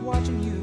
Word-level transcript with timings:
watching 0.00 0.42
you. 0.42 0.55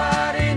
somebody. 0.00 0.49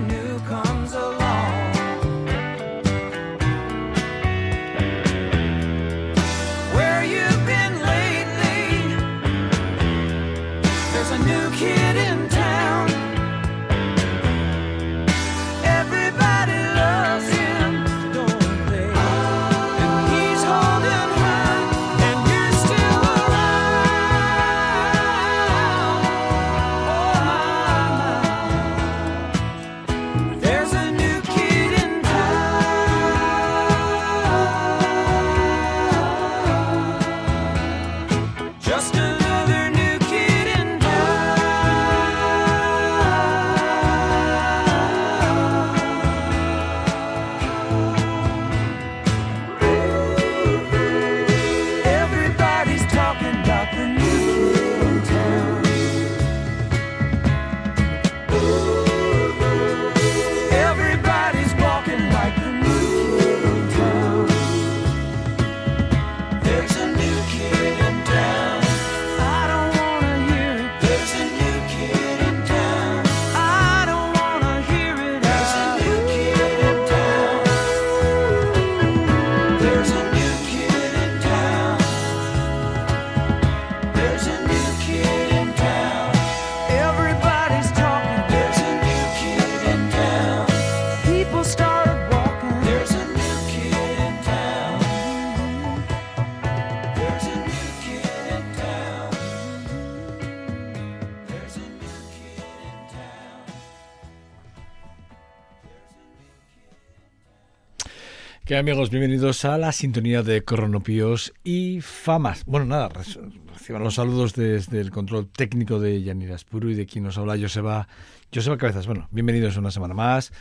¿Qué 108.46 108.58
amigos? 108.58 108.90
Bienvenidos 108.90 109.46
a 109.46 109.58
la 109.58 109.72
sintonía 109.72 110.22
de 110.22 110.44
Cronopíos 110.44 111.34
y 111.46 111.80
Famas. 111.80 112.44
Bueno, 112.46 112.66
nada, 112.66 112.90
reciban 112.90 113.86
los 113.86 113.96
saludos 113.96 114.34
desde 114.34 114.82
el 114.82 114.92
control 114.92 115.30
técnico 115.30 115.80
de 115.80 116.04
Yanira 116.04 116.36
Espuru 116.36 116.70
y 116.70 116.76
de 116.76 116.86
quien 116.86 117.06
nos 117.06 117.18
habla 117.18 117.38
Joseba, 117.40 117.88
Joseba 118.36 118.58
Cabezas. 118.58 118.86
Bueno, 118.86 119.08
bienvenidos 119.12 119.56
una 119.56 119.72
semana 119.72 119.94
más 119.94 120.34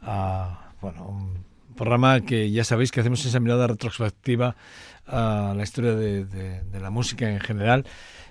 a 0.00 0.70
bueno, 0.80 1.08
un 1.08 1.44
programa 1.74 2.20
que 2.20 2.48
ya 2.52 2.62
sabéis 2.62 2.92
que 2.92 3.00
hacemos 3.00 3.26
esa 3.26 3.40
mirada 3.40 3.66
retrospectiva 3.66 4.54
a 5.08 5.54
la 5.56 5.62
historia 5.62 5.94
de, 5.94 6.24
de, 6.24 6.80
la 6.80 6.90
música 6.90 7.28
en 7.28 7.40
general. 7.40 7.84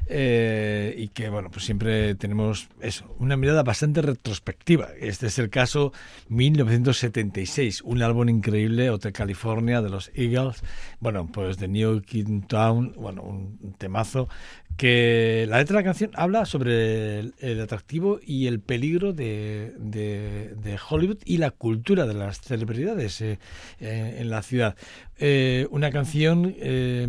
Eh, 0.09 0.95
y 0.97 1.09
que 1.09 1.27
bueno 1.27 1.51
pues 1.51 1.65
siempre 1.65 2.15
tenemos 2.15 2.69
eso 2.79 3.13
una 3.19 3.35
mirada 3.35 3.61
bastante 3.61 4.01
retrospectiva 4.01 4.87
este 4.97 5.27
es 5.27 5.37
el 5.37 5.49
caso 5.49 5.91
1976 6.29 7.81
un 7.81 8.01
álbum 8.01 8.29
increíble 8.29 8.89
Hotel 8.89 9.11
California 9.11 9.81
de 9.81 9.89
los 9.89 10.09
Eagles 10.15 10.63
bueno 11.01 11.27
pues 11.29 11.57
de 11.57 11.67
New 11.67 12.03
Kid 12.03 12.45
Town 12.47 12.93
bueno 12.95 13.21
un 13.21 13.75
temazo 13.77 14.29
que 14.77 15.45
la 15.49 15.57
letra 15.57 15.77
de 15.77 15.83
la 15.83 15.85
canción 15.85 16.11
habla 16.13 16.45
sobre 16.45 17.19
el, 17.19 17.61
atractivo 17.61 18.19
y 18.23 18.45
el 18.45 18.59
peligro 18.59 19.11
de, 19.11 19.73
de, 19.79 20.53
de, 20.55 20.79
Hollywood 20.89 21.17
y 21.25 21.37
la 21.37 21.49
cultura 21.49 22.05
de 22.05 22.13
las 22.13 22.39
celebridades 22.41 23.19
eh, 23.21 23.39
eh, 23.79 24.17
en 24.19 24.29
la 24.29 24.43
ciudad 24.43 24.75
eh, 25.19 25.67
una 25.71 25.91
canción 25.91 26.55
eh, 26.57 27.07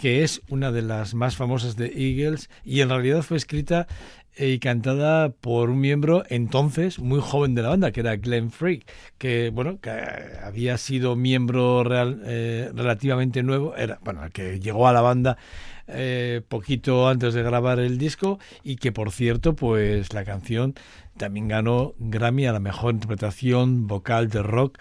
que 0.00 0.22
es 0.22 0.40
una 0.48 0.72
de 0.72 0.82
las 0.82 1.14
más 1.14 1.36
famosas 1.36 1.76
de 1.76 1.86
Eagles 1.86 2.48
y 2.64 2.80
en 2.80 2.88
realidad 2.88 3.22
fue 3.22 3.36
escrita 3.36 3.86
y 4.38 4.58
cantada 4.58 5.30
por 5.30 5.70
un 5.70 5.80
miembro 5.80 6.22
entonces 6.28 6.98
muy 6.98 7.20
joven 7.20 7.54
de 7.54 7.62
la 7.62 7.70
banda, 7.70 7.92
que 7.92 8.00
era 8.00 8.16
Glenn 8.16 8.50
Frey, 8.50 8.84
que 9.18 9.50
bueno, 9.50 9.80
que 9.80 9.90
había 10.42 10.78
sido 10.78 11.16
miembro 11.16 11.84
real, 11.84 12.22
eh, 12.24 12.70
relativamente 12.74 13.42
nuevo, 13.42 13.76
era 13.76 13.98
bueno, 14.02 14.22
que 14.32 14.60
llegó 14.60 14.88
a 14.88 14.92
la 14.92 15.02
banda 15.02 15.36
eh, 15.88 16.40
poquito 16.48 17.08
antes 17.08 17.34
de 17.34 17.42
grabar 17.42 17.80
el 17.80 17.98
disco 17.98 18.38
y 18.62 18.76
que 18.76 18.92
por 18.92 19.10
cierto, 19.10 19.54
pues 19.54 20.14
la 20.14 20.24
canción 20.24 20.74
también 21.16 21.48
ganó 21.48 21.94
Grammy 21.98 22.46
a 22.46 22.52
la 22.52 22.60
mejor 22.60 22.94
interpretación 22.94 23.86
vocal 23.86 24.28
de 24.30 24.42
rock 24.42 24.78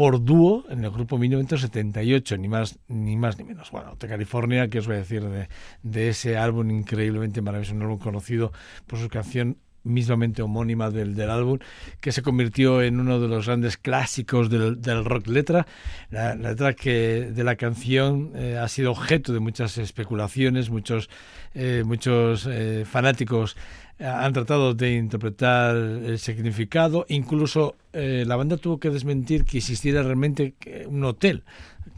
por 0.00 0.24
dúo 0.24 0.64
en 0.70 0.82
el 0.82 0.90
grupo 0.90 1.18
1978, 1.18 2.38
ni 2.38 2.48
más 2.48 2.78
ni 2.88 3.18
más 3.18 3.36
ni 3.36 3.44
menos. 3.44 3.70
Bueno, 3.70 3.96
de 4.00 4.08
California, 4.08 4.66
¿qué 4.68 4.78
os 4.78 4.86
voy 4.86 4.96
a 4.96 5.00
decir 5.00 5.22
de, 5.22 5.50
de 5.82 6.08
ese 6.08 6.38
álbum 6.38 6.70
increíblemente 6.70 7.42
maravilloso, 7.42 7.76
un 7.76 7.82
álbum 7.82 7.98
conocido 7.98 8.50
por 8.86 8.98
su 8.98 9.10
canción 9.10 9.58
mismamente 9.84 10.42
homónima 10.42 10.90
del, 10.90 11.14
del, 11.14 11.30
álbum, 11.30 11.58
que 12.00 12.12
se 12.12 12.22
convirtió 12.22 12.82
en 12.82 13.00
uno 13.00 13.20
de 13.20 13.28
los 13.28 13.46
grandes 13.46 13.76
clásicos 13.76 14.50
del, 14.50 14.80
del 14.80 15.04
rock 15.04 15.26
letra. 15.28 15.66
La, 16.10 16.34
la, 16.34 16.50
letra 16.50 16.74
que 16.74 17.30
de 17.32 17.44
la 17.44 17.56
canción 17.56 18.32
eh, 18.34 18.58
ha 18.58 18.68
sido 18.68 18.90
objeto 18.90 19.32
de 19.32 19.40
muchas 19.40 19.78
especulaciones, 19.78 20.70
muchos, 20.70 21.08
eh, 21.54 21.82
muchos 21.84 22.46
eh, 22.50 22.84
fanáticos 22.84 23.56
han 24.02 24.32
tratado 24.32 24.72
de 24.72 24.94
interpretar 24.94 25.76
el 25.76 26.18
significado, 26.18 27.04
incluso 27.10 27.76
la 27.92 28.34
banda 28.34 28.56
tuvo 28.56 28.80
que 28.80 28.88
desmentir 28.88 29.44
que 29.44 29.58
existiera 29.58 30.02
realmente 30.02 30.54
un 30.86 31.04
hotel 31.04 31.42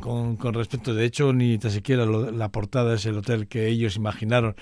con, 0.03 0.55
respecto, 0.55 0.93
de 0.95 1.07
hecho, 1.07 1.33
ni 1.33 1.57
tan 1.57 1.71
siquiera 1.71 2.05
lo, 2.05 2.31
la 2.31 2.51
portada 2.51 2.95
es 2.95 3.07
el 3.07 3.17
hotel 3.17 3.49
que 3.49 3.69
ellos 3.69 3.97
imaginaron 3.97 4.55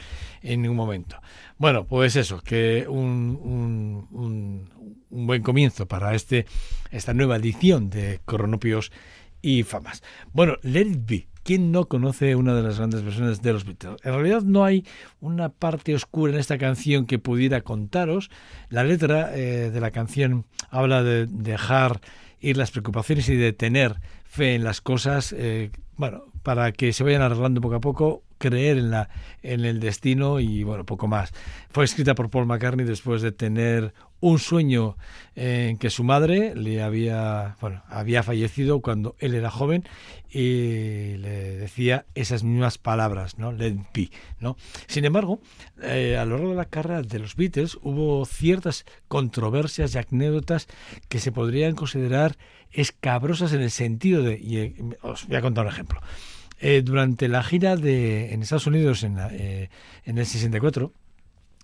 en 0.42 0.62
ningún 0.62 0.76
momento. 0.76 1.16
Bueno, 1.58 1.87
pues 1.87 2.14
eso, 2.14 2.40
que 2.40 2.87
un, 2.88 3.38
un, 3.42 4.06
un, 4.12 4.70
un 5.10 5.26
buen 5.26 5.42
comienzo 5.42 5.87
para 5.87 6.14
este, 6.14 6.46
esta 6.90 7.14
nueva 7.14 7.37
edición 7.37 7.90
de 7.90 8.20
Coronopios 8.25 8.92
y 9.42 9.64
Famas. 9.64 10.02
Bueno, 10.32 10.56
Let 10.62 10.82
It 10.82 11.06
Be 11.06 11.31
¿Quién 11.42 11.72
no 11.72 11.87
conoce 11.88 12.37
una 12.37 12.54
de 12.54 12.62
las 12.62 12.76
grandes 12.76 13.02
versiones 13.02 13.40
de 13.40 13.52
los 13.54 13.64
Beatles? 13.64 13.96
En 14.04 14.12
realidad 14.12 14.42
no 14.42 14.64
hay 14.64 14.84
una 15.20 15.48
parte 15.48 15.94
oscura 15.94 16.32
en 16.32 16.38
esta 16.38 16.58
canción 16.58 17.06
que 17.06 17.19
pudiera 17.19 17.62
contaros. 17.62 18.31
La 18.69 18.84
letra 18.84 19.34
eh, 19.34 19.70
de 19.70 19.81
la 19.81 19.90
canción 19.90 20.44
habla 20.69 21.02
de 21.02 21.26
dejar 21.26 22.02
ir 22.40 22.58
las 22.58 22.70
preocupaciones 22.70 23.28
y 23.31 23.37
de 23.37 23.54
tener 23.54 24.00
fe 24.31 24.55
en 24.55 24.62
las 24.62 24.81
cosas, 24.81 25.35
eh, 25.37 25.73
bueno, 25.97 26.23
para 26.44 26.71
que 26.71 26.93
se 26.93 27.03
vayan 27.03 27.21
arreglando 27.21 27.61
poco 27.61 27.75
a 27.75 27.81
poco, 27.81 28.23
creer 28.38 28.79
en, 28.79 28.93
la, 28.93 29.11
en 29.43 29.65
el 29.65 29.81
destino 29.81 30.38
y 30.38 30.62
bueno, 30.62 30.87
poco 30.87 31.09
más. 31.09 31.32
Fue 31.69 31.85
escrita 31.85 32.15
por 32.15 32.31
Paul 32.31 32.47
McCartney 32.47 32.87
después 32.87 33.23
de 33.23 33.32
tener 33.32 33.93
un 34.20 34.38
sueño 34.38 34.96
en 35.34 35.78
que 35.78 35.90
su 35.90 36.05
madre 36.05 36.55
le 36.55 36.82
había, 36.82 37.56
bueno, 37.61 37.82
había 37.88 38.22
fallecido 38.22 38.81
cuando 38.81 39.17
él 39.19 39.34
era 39.34 39.50
joven 39.50 39.84
y 40.31 41.17
le 41.17 41.56
decía 41.56 42.06
esas 42.14 42.44
mismas 42.44 42.78
palabras, 42.78 43.38
¿no? 43.38 43.50
Let 43.50 43.76
be, 43.94 44.11
¿no? 44.38 44.56
Sin 44.87 45.05
embargo, 45.05 45.40
eh, 45.82 46.17
a 46.19 46.25
lo 46.25 46.37
largo 46.37 46.50
de 46.50 46.56
la 46.56 46.67
carrera 46.67 47.02
de 47.02 47.19
los 47.19 47.34
Beatles 47.34 47.78
hubo 47.82 48.25
ciertas 48.26 48.84
controversias 49.08 49.94
y 49.94 49.99
anécdotas 49.99 50.69
que 51.08 51.19
se 51.19 51.32
podrían 51.32 51.75
considerar 51.75 52.37
escabrosas 52.70 53.52
en 53.52 53.62
el 53.62 53.70
sentido 53.70 54.23
de, 54.23 54.38
y 54.38 54.58
eh, 54.58 54.75
os 55.02 55.26
voy 55.26 55.37
a 55.37 55.43
contar 55.43 55.66
un 55.66 55.73
ejemplo. 55.73 56.00
Eh, 56.62 56.82
durante 56.84 57.26
la 57.28 57.43
gira 57.43 57.75
de, 57.76 58.34
en 58.34 58.43
Estados 58.43 58.66
Unidos 58.66 59.02
en, 59.02 59.19
en 59.19 60.19
el 60.19 60.26
64, 60.26 60.93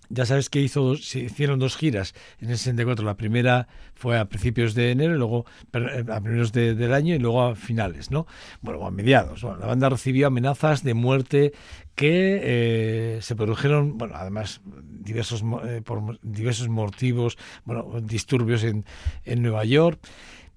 ya 0.08 0.26
sabes 0.26 0.50
que 0.50 0.60
hizo 0.60 0.96
se 0.96 1.20
hicieron 1.20 1.58
dos 1.58 1.76
giras 1.76 2.14
en 2.40 2.50
el 2.50 2.58
64. 2.58 3.04
La 3.04 3.16
primera 3.16 3.68
fue 3.94 4.18
a 4.18 4.26
principios 4.26 4.74
de 4.74 4.90
enero, 4.90 5.14
y 5.14 5.18
luego 5.18 5.46
a 5.72 6.20
primeros 6.20 6.52
de, 6.52 6.74
del 6.74 6.92
año 6.92 7.14
y 7.14 7.18
luego 7.18 7.42
a 7.42 7.54
finales, 7.54 8.10
¿no? 8.10 8.26
Bueno, 8.60 8.86
a 8.86 8.90
mediados. 8.90 9.42
Bueno, 9.42 9.58
la 9.58 9.66
banda 9.66 9.88
recibió 9.88 10.26
amenazas 10.26 10.82
de 10.82 10.94
muerte 10.94 11.52
que 11.94 12.40
eh, 12.42 13.18
se 13.22 13.34
produjeron, 13.36 13.96
bueno, 13.96 14.14
además 14.16 14.60
diversos 14.64 15.42
eh, 15.64 15.80
por 15.82 16.20
diversos 16.22 16.68
motivos, 16.68 17.38
bueno, 17.64 18.00
disturbios 18.02 18.64
en, 18.64 18.84
en 19.24 19.42
Nueva 19.42 19.64
York. 19.64 19.98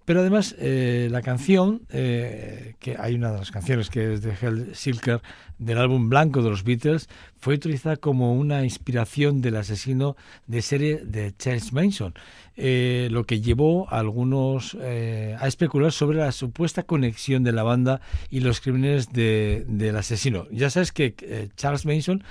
Pero 0.09 0.21
además 0.21 0.55
eh, 0.57 1.07
la 1.11 1.21
canción, 1.21 1.83
eh, 1.91 2.73
que 2.79 2.95
hay 2.97 3.13
una 3.13 3.31
de 3.31 3.37
las 3.37 3.51
canciones 3.51 3.91
que 3.91 4.13
es 4.13 4.23
de 4.23 4.33
Hell 4.41 4.71
Silker 4.73 5.21
del 5.59 5.77
álbum 5.77 6.09
blanco 6.09 6.41
de 6.41 6.49
los 6.49 6.63
Beatles, 6.63 7.07
fue 7.39 7.53
utilizada 7.53 7.95
como 7.95 8.33
una 8.33 8.63
inspiración 8.63 9.39
del 9.39 9.57
asesino 9.57 10.17
de 10.47 10.63
serie 10.63 11.01
de 11.05 11.31
Charles 11.37 11.73
Manson, 11.73 12.15
eh, 12.57 13.09
lo 13.11 13.25
que 13.25 13.39
llevó 13.39 13.87
a 13.93 13.99
algunos 13.99 14.73
a 14.73 15.47
especular 15.47 15.91
sobre 15.91 16.17
la 16.17 16.31
supuesta 16.31 16.81
conexión 16.81 17.43
de 17.43 17.51
la 17.51 17.61
banda 17.61 18.01
y 18.31 18.39
los 18.39 18.61
crímenes 18.61 19.13
de, 19.13 19.63
del 19.67 19.95
asesino. 19.95 20.47
Ya 20.49 20.71
sabes 20.71 20.91
que 20.91 21.13
Charles 21.55 21.85
Manson 21.85 22.23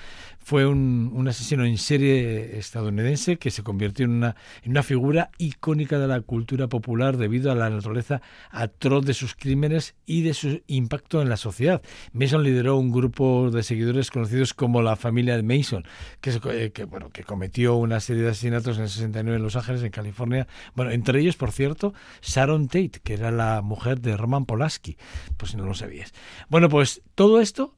fue 0.49 0.64
un, 0.64 1.12
un, 1.14 1.28
asesino 1.28 1.67
en 1.67 1.76
serie 1.76 2.57
estadounidense 2.57 3.37
que 3.37 3.50
se 3.50 3.62
convirtió 3.62 4.07
en 4.07 4.33
una, 4.64 4.83
figura 4.83 5.31
icónica 5.37 5.99
de 5.99 6.09
la 6.09 6.23
cultura 6.23 6.69
popular 6.69 7.19
debido 7.19 7.52
a 7.52 7.55
la 7.55 7.69
naturaleza 7.69 8.23
atroz 8.50 9.05
de 9.05 9.12
sus 9.12 9.35
crímenes 9.35 9.95
y 10.07 10.23
de 10.23 10.33
su 10.33 10.62
impacto 10.67 11.21
en 11.21 11.28
la 11.28 11.37
sociedad. 11.37 11.83
Mason 12.14 12.43
lideró 12.43 12.78
un 12.78 12.90
grupo 12.90 13.50
de 13.50 13.62
seguidores 13.62 14.11
conocidos 14.11 14.55
como 14.55 14.81
la 14.81 14.97
familia 14.97 15.37
de 15.37 15.43
Mason, 15.43 15.85
que, 16.23 16.40
eh, 16.50 16.85
bueno, 16.88 17.11
que 17.11 17.25
cometió 17.25 17.76
una 17.76 18.00
serie 18.00 18.23
de 18.23 18.31
asesinatos 18.31 18.78
en 18.78 18.85
el 18.85 18.88
69 18.88 19.37
en 19.37 19.43
Los 19.43 19.55
Ángeles, 19.57 19.83
en 19.83 19.90
California. 19.90 20.47
Bueno, 20.75 20.93
entre 20.93 21.21
ellos, 21.21 21.37
por 21.37 21.52
cierto, 21.52 21.93
Sharon 22.23 22.69
Tate, 22.69 23.00
que 23.05 23.12
era 23.12 23.31
la 23.31 23.61
mujer 23.61 24.00
de 24.00 24.17
Roman 24.17 24.47
Polanski, 24.47 24.97
pues 25.37 25.50
si 25.50 25.59
no 25.59 25.67
lo 25.67 25.75
sabías. 25.75 26.14
Bueno, 26.49 26.71
pues 26.71 27.02
todo 27.14 27.43
esto 27.43 27.77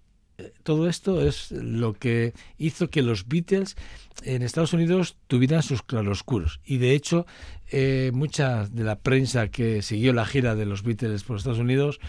todo 0.63 0.89
esto 0.89 1.23
es 1.23 1.51
lo 1.53 1.95
que 1.95 2.33
hizo 2.59 2.91
que 2.91 3.03
los 3.03 3.29
Beatles 3.29 3.77
en 4.23 4.43
Estados 4.43 4.73
Unidos 4.73 5.17
tuvieran 5.27 5.63
sus 5.63 5.83
claroscuros. 5.83 6.61
Y 6.65 6.79
de 6.79 6.95
hecho, 6.95 7.27
eh, 7.71 8.11
mucha 8.13 8.67
de 8.67 8.85
la 8.85 8.99
prensa 8.99 9.49
que 9.49 9.83
siguió 9.83 10.13
la 10.13 10.27
gira 10.27 10.55
de 10.55 10.67
los 10.67 10.83
Beatles 10.83 11.25
por 11.25 11.37
Estados 11.37 11.59
Unidos, 11.59 12.01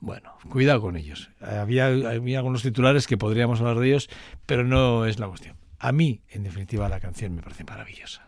bueno, 0.00 0.32
cuidado 0.48 0.80
con 0.80 0.96
ellos. 0.96 1.30
Había, 1.40 1.86
había 1.86 2.38
algunos 2.38 2.62
titulares 2.62 3.06
que 3.06 3.16
podríamos 3.16 3.60
hablar 3.60 3.78
de 3.78 3.88
ellos, 3.88 4.08
pero 4.46 4.64
no 4.64 5.06
es 5.06 5.18
la 5.18 5.26
cuestión. 5.26 5.56
A 5.78 5.92
mí, 5.92 6.20
en 6.30 6.42
definitiva, 6.42 6.88
la 6.88 7.00
canción 7.00 7.34
me 7.34 7.42
parece 7.42 7.64
maravillosa. 7.64 8.27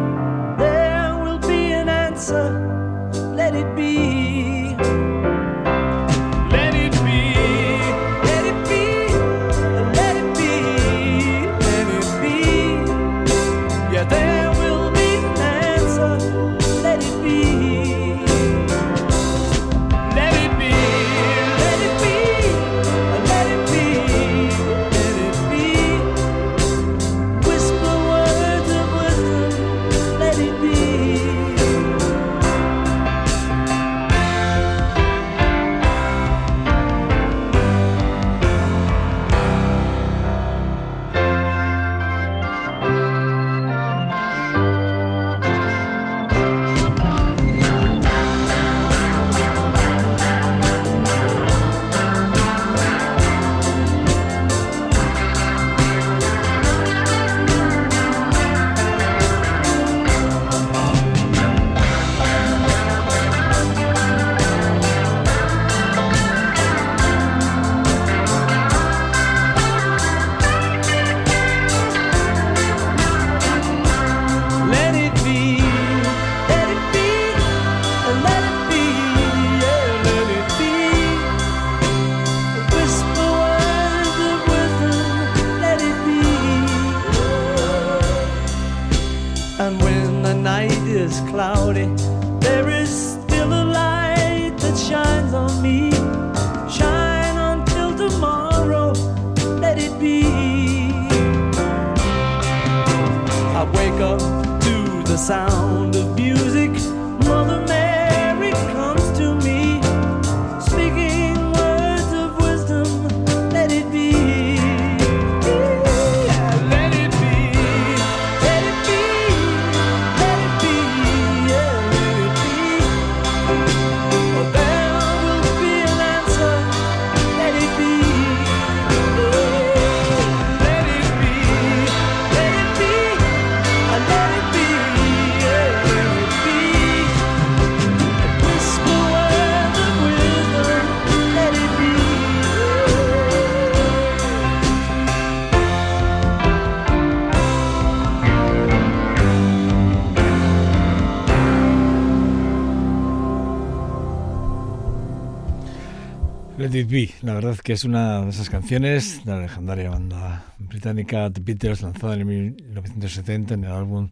La 157.21 157.33
verdad 157.33 157.55
que 157.57 157.73
es 157.73 157.83
una 157.83 158.21
de 158.23 158.29
esas 158.29 158.49
canciones 158.49 159.23
de 159.25 159.31
la 159.31 159.41
legendaria 159.41 159.89
banda 159.89 160.43
británica 160.57 161.29
The 161.31 161.41
Beatles, 161.41 161.81
lanzada 161.81 162.15
en 162.15 162.25
1970 162.27 163.53
en 163.53 163.63
el 163.63 163.71
álbum 163.71 164.09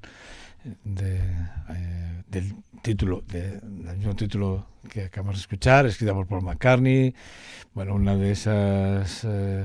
de, 0.83 1.17
eh, 1.17 2.23
del 2.29 2.53
título, 2.81 3.23
de- 3.27 3.59
del 3.61 3.97
mismo 3.97 4.15
título 4.15 4.67
que 4.89 5.03
acabamos 5.05 5.35
de 5.37 5.41
escuchar, 5.41 5.85
escrita 5.85 6.13
por 6.13 6.27
Paul 6.27 6.43
McCartney. 6.43 7.15
Bueno, 7.73 7.95
una 7.95 8.15
de 8.15 8.31
esas 8.31 9.21
eh, 9.23 9.63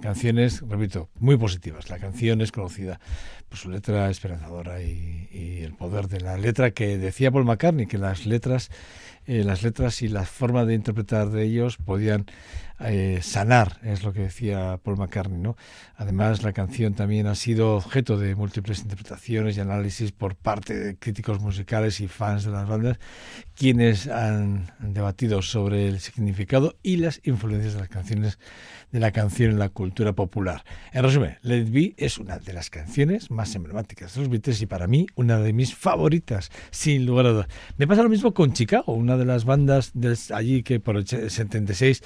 canciones, 0.00 0.62
repito, 0.66 1.08
muy 1.18 1.36
positivas. 1.36 1.90
La 1.90 1.98
canción 1.98 2.40
es 2.40 2.50
conocida 2.52 2.98
por 3.48 3.58
su 3.58 3.70
letra 3.70 4.08
esperanzadora 4.10 4.82
y, 4.82 5.28
y 5.32 5.62
el 5.64 5.74
poder 5.74 6.08
de 6.08 6.20
la 6.20 6.36
letra 6.38 6.70
que 6.70 6.96
decía 6.98 7.30
Paul 7.30 7.44
McCartney, 7.44 7.86
que 7.86 7.98
las 7.98 8.24
letras 8.26 8.70
eh, 9.26 9.44
las 9.44 9.62
letras 9.62 10.00
y 10.02 10.08
la 10.08 10.24
forma 10.24 10.64
de 10.64 10.74
interpretar 10.74 11.28
de 11.30 11.44
ellos 11.44 11.76
podían 11.76 12.24
eh, 12.82 13.20
sanar, 13.22 13.78
es 13.82 14.02
lo 14.02 14.12
que 14.12 14.20
decía 14.20 14.78
Paul 14.82 14.96
McCartney. 14.96 15.38
¿no? 15.38 15.56
Además, 15.96 16.42
la 16.42 16.52
canción 16.52 16.94
también 16.94 17.26
ha 17.26 17.34
sido 17.34 17.76
objeto 17.76 18.18
de 18.18 18.34
múltiples 18.34 18.80
interpretaciones 18.80 19.56
y 19.56 19.60
análisis 19.60 20.12
por 20.12 20.34
parte 20.34 20.74
de 20.74 20.96
críticos 20.96 21.40
musicales 21.40 22.00
y 22.00 22.08
fans 22.08 22.44
de 22.44 22.52
las 22.52 22.68
bandas, 22.68 22.98
quienes 23.54 24.06
han 24.08 24.72
debatido 24.78 25.42
sobre 25.42 25.88
el 25.88 26.00
significado 26.00 26.76
y 26.82 26.96
las 26.96 27.20
influencias 27.24 27.74
de 27.74 27.80
las 27.80 27.88
canciones 27.88 28.38
de 28.92 29.00
la 29.00 29.12
canción 29.12 29.50
en 29.50 29.58
la 29.58 29.68
cultura 29.68 30.14
popular. 30.14 30.64
En 30.92 31.02
resumen, 31.02 31.38
Let 31.42 31.58
It 31.58 31.70
Be 31.70 31.94
es 31.96 32.18
una 32.18 32.38
de 32.38 32.52
las 32.52 32.70
canciones 32.70 33.30
más 33.30 33.54
emblemáticas 33.54 34.14
de 34.14 34.20
los 34.20 34.30
Beatles 34.30 34.60
y 34.62 34.66
para 34.66 34.86
mí 34.86 35.06
una 35.14 35.38
de 35.38 35.52
mis 35.52 35.74
favoritas, 35.74 36.50
sin 36.70 37.06
lugar 37.06 37.26
a 37.26 37.30
dudas. 37.30 37.48
Me 37.76 37.86
pasa 37.86 38.02
lo 38.02 38.08
mismo 38.08 38.34
con 38.34 38.52
Chicago, 38.52 38.92
una 38.92 39.16
de 39.16 39.24
las 39.24 39.44
bandas 39.44 39.92
de 39.94 40.16
allí 40.34 40.62
que 40.62 40.80
por 40.80 40.96
el 40.96 41.06
76 41.06 42.02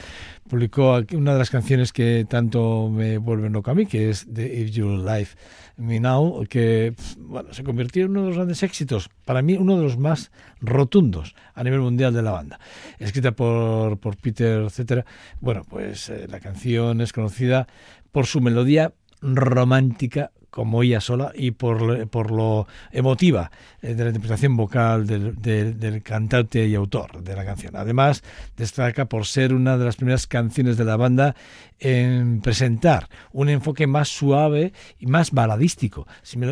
publicó 0.49 0.64
una 1.13 1.33
de 1.33 1.39
las 1.39 1.51
canciones 1.51 1.93
que 1.93 2.27
tanto 2.29 2.89
me 2.91 3.19
vuelven 3.19 3.53
loco 3.53 3.71
a 3.71 3.75
mí, 3.75 3.87
que 3.87 4.11
es 4.11 4.27
The 4.33 4.61
If 4.61 4.71
You 4.71 5.05
Life 5.05 5.37
Me 5.77 6.01
Now, 6.01 6.45
que 6.49 6.95
bueno, 7.19 7.53
se 7.53 7.65
convirtió 7.65 8.05
en 8.05 8.11
uno 8.11 8.23
de 8.23 8.27
los 8.29 8.37
grandes 8.37 8.63
éxitos, 8.63 9.11
para 9.25 9.43
mí 9.43 9.55
uno 9.55 9.77
de 9.77 9.83
los 9.83 9.99
más 9.99 10.31
rotundos 10.61 11.35
a 11.55 11.65
nivel 11.65 11.81
mundial 11.81 12.13
de 12.13 12.23
la 12.23 12.33
banda. 12.33 12.61
Escrita 12.99 13.33
por, 13.33 13.99
por 13.99 14.17
Peter, 14.17 14.63
etcétera. 14.63 15.05
Bueno, 15.41 15.63
pues 15.69 16.09
eh, 16.09 16.27
la 16.29 16.41
canción 16.41 17.01
es 17.01 17.13
conocida 17.13 17.67
por 18.13 18.27
su 18.27 18.41
melodía 18.41 18.93
romántica 19.21 20.31
como 20.55 20.85
ella 20.85 21.01
sola 21.01 21.33
y 21.35 21.51
por, 21.51 22.07
por 22.07 22.31
lo 22.31 22.69
emotiva 22.93 23.51
eh, 23.83 23.95
de 23.95 24.05
la 24.05 24.11
interpretación 24.11 24.57
vocal 24.57 25.05
del, 25.05 25.35
del, 25.43 25.81
del, 25.81 26.01
cantante 26.01 26.65
y 26.65 26.77
autor 26.77 27.25
de 27.25 27.35
la 27.35 27.45
canción. 27.45 27.75
Además, 27.75 28.23
destaca 28.57 29.07
por 29.07 29.27
ser 29.27 29.53
una 29.53 29.77
de 29.77 29.85
las 29.85 29.97
primeras 29.97 30.29
canciones 30.29 30.77
de 30.77 30.85
la 30.85 30.97
banda 30.97 31.35
en 31.79 32.41
presentar 32.41 33.09
un 33.33 33.49
enfoque 33.49 33.87
más 33.87 34.09
suave 34.09 34.73
y 34.99 35.07
más 35.07 35.33
baladístico, 35.33 36.07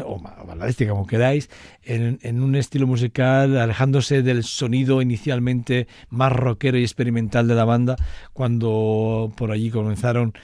o 0.05 0.21
baladístico 0.47 0.93
como 0.93 1.07
queráis, 1.07 1.49
en, 1.83 2.43
un 2.43 2.55
estilo 2.57 2.87
musical 2.87 3.57
alejándose 3.57 4.23
del 4.23 4.45
sonido 4.45 5.03
inicialmente 5.03 5.87
más 6.09 6.33
rockero 6.33 6.79
y 6.79 6.83
experimental 6.83 7.49
de 7.49 7.55
la 7.55 7.65
banda 7.65 7.97
cuando 8.33 9.33
por 9.37 9.53
allí 9.53 9.71
comenzaron 9.71 10.35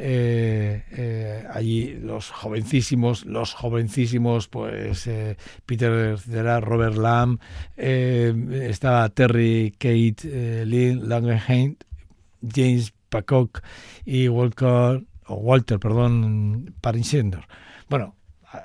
eh, 0.00 0.84
eh, 0.92 1.44
allí 1.52 1.94
los 2.00 2.30
jovencísimos, 2.30 3.26
los 3.26 3.52
jovencísimos, 3.52 4.46
pues 4.46 5.08
eh, 5.08 5.36
Peter 5.66 6.16
Cetera, 6.18 6.60
Robert 6.60 6.96
Lamb, 6.96 7.40
estaba 7.76 9.08
Terry 9.08 9.72
Kate 9.76 10.64
Lynn 10.64 11.08
Langenheim, 11.08 11.76
James 12.42 12.92
Pacock 13.08 13.62
y 14.04 14.28
Walker, 14.28 15.04
o 15.26 15.34
Walter, 15.34 15.78
perdón. 15.78 16.74
Bueno, 17.88 18.16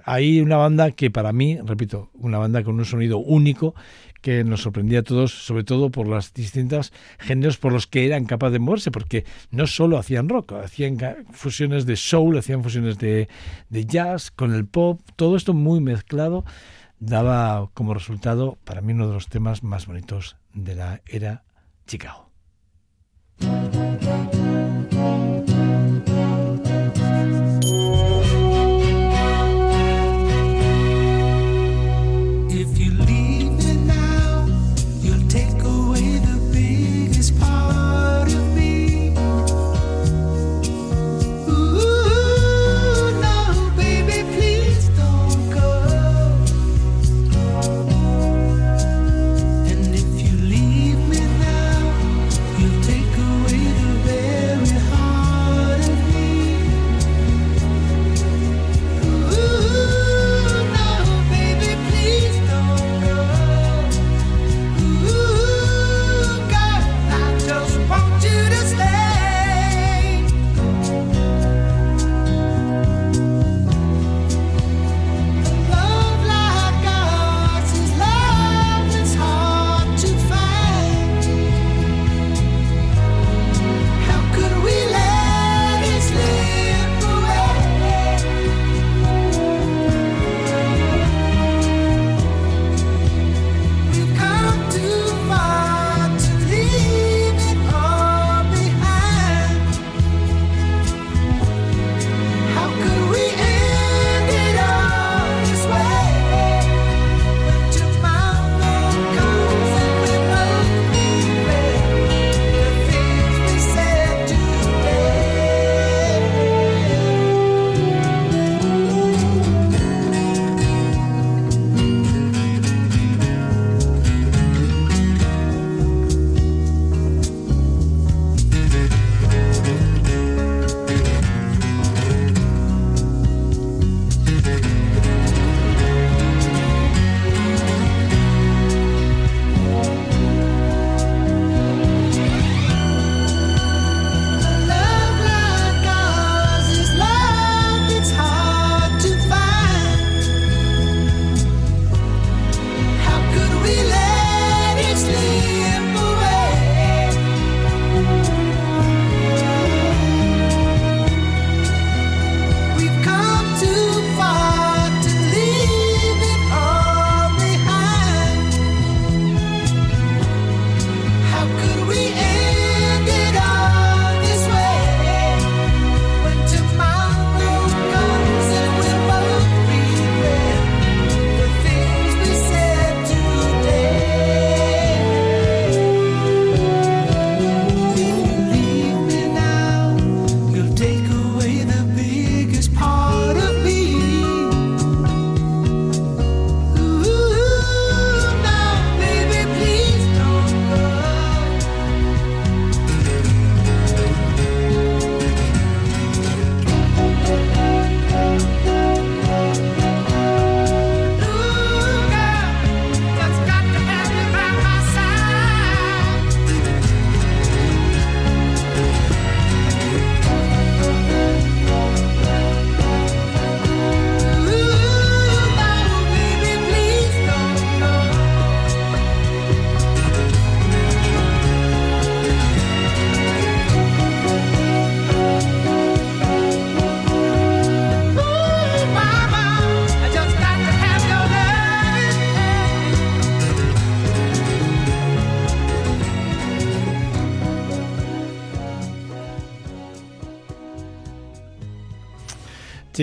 hay 0.06 0.40
una 0.40 0.58
banda 0.58 0.92
que 0.92 1.12
para 1.12 1.34
mí, 1.34 1.60
repito, 1.64 2.10
una 2.14 2.38
banda 2.38 2.64
con 2.64 2.76
un 2.76 2.86
sonido 2.86 3.18
único 3.18 3.76
que 4.22 4.46
nos 4.46 4.62
sorprendía 4.62 5.00
a 5.00 5.04
todos, 5.04 5.34
sobre 5.46 5.66
todo 5.66 5.92
por 5.92 6.08
las 6.08 6.34
distintas 6.34 6.94
géneros 7.20 7.58
por 7.58 7.74
los 7.74 7.88
que 7.88 8.06
eran 8.06 8.24
capaces 8.24 8.54
de 8.54 8.60
moverse, 8.60 8.90
porque 8.90 9.26
no 9.52 9.68
solo 9.68 9.98
hacían 9.98 10.30
rock, 10.30 10.54
hacían 10.54 10.98
fusiones 11.32 11.86
de 11.86 11.98
soul, 11.98 12.38
hacían 12.38 12.64
fusiones 12.64 12.98
de, 12.98 13.28
de 13.70 13.86
jazz 13.86 14.32
con 14.32 14.54
el 14.54 14.66
pop, 14.66 15.02
todo 15.18 15.36
esto 15.36 15.54
muy 15.54 15.82
mezclado 15.82 16.46
daba 17.00 17.70
como 17.74 17.94
resultado 17.94 18.58
para 18.64 18.80
mí 18.80 18.94
uno 18.94 19.10
de 19.10 19.14
los 19.14 19.28
temas 19.28 19.62
más 19.62 19.88
bonitos 19.88 20.38
de 20.54 20.76
la 20.76 21.02
era 21.06 21.44
Chicago. 21.86 22.32
Thank 25.04 25.50
you. 25.50 25.53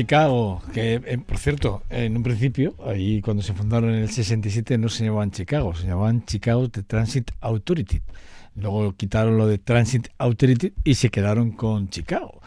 Chicago, 0.00 0.62
que 0.72 0.94
eh, 0.94 1.18
por 1.18 1.36
cierto, 1.36 1.82
en 1.90 2.16
un 2.16 2.22
principio, 2.22 2.74
ahí 2.86 3.20
cuando 3.20 3.42
se 3.42 3.52
fundaron 3.52 3.90
en 3.90 3.96
el 3.96 4.10
67 4.10 4.78
no 4.78 4.88
se 4.88 5.04
llamaban 5.04 5.30
Chicago, 5.30 5.74
se 5.74 5.86
llamaban 5.86 6.24
Chicago 6.24 6.70
Transit 6.70 7.30
Authority. 7.42 8.00
Luego 8.54 8.94
quitaron 8.94 9.36
lo 9.36 9.46
de 9.46 9.58
Transit 9.58 10.08
Authority 10.16 10.72
y 10.84 10.94
se 10.94 11.10
quedaron 11.10 11.50
con 11.50 11.90
Chicago. 11.90 12.40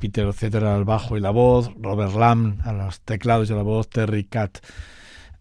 Peter 0.00 0.26
etcétera 0.26 0.74
al 0.74 0.84
bajo 0.84 1.16
y 1.16 1.20
la 1.20 1.30
voz, 1.30 1.70
Robert 1.80 2.14
Lamb 2.14 2.60
a 2.64 2.72
los 2.72 3.00
teclados 3.02 3.48
y 3.48 3.52
a 3.52 3.56
la 3.56 3.62
voz, 3.62 3.88
Terry 3.88 4.24
Catt 4.24 4.58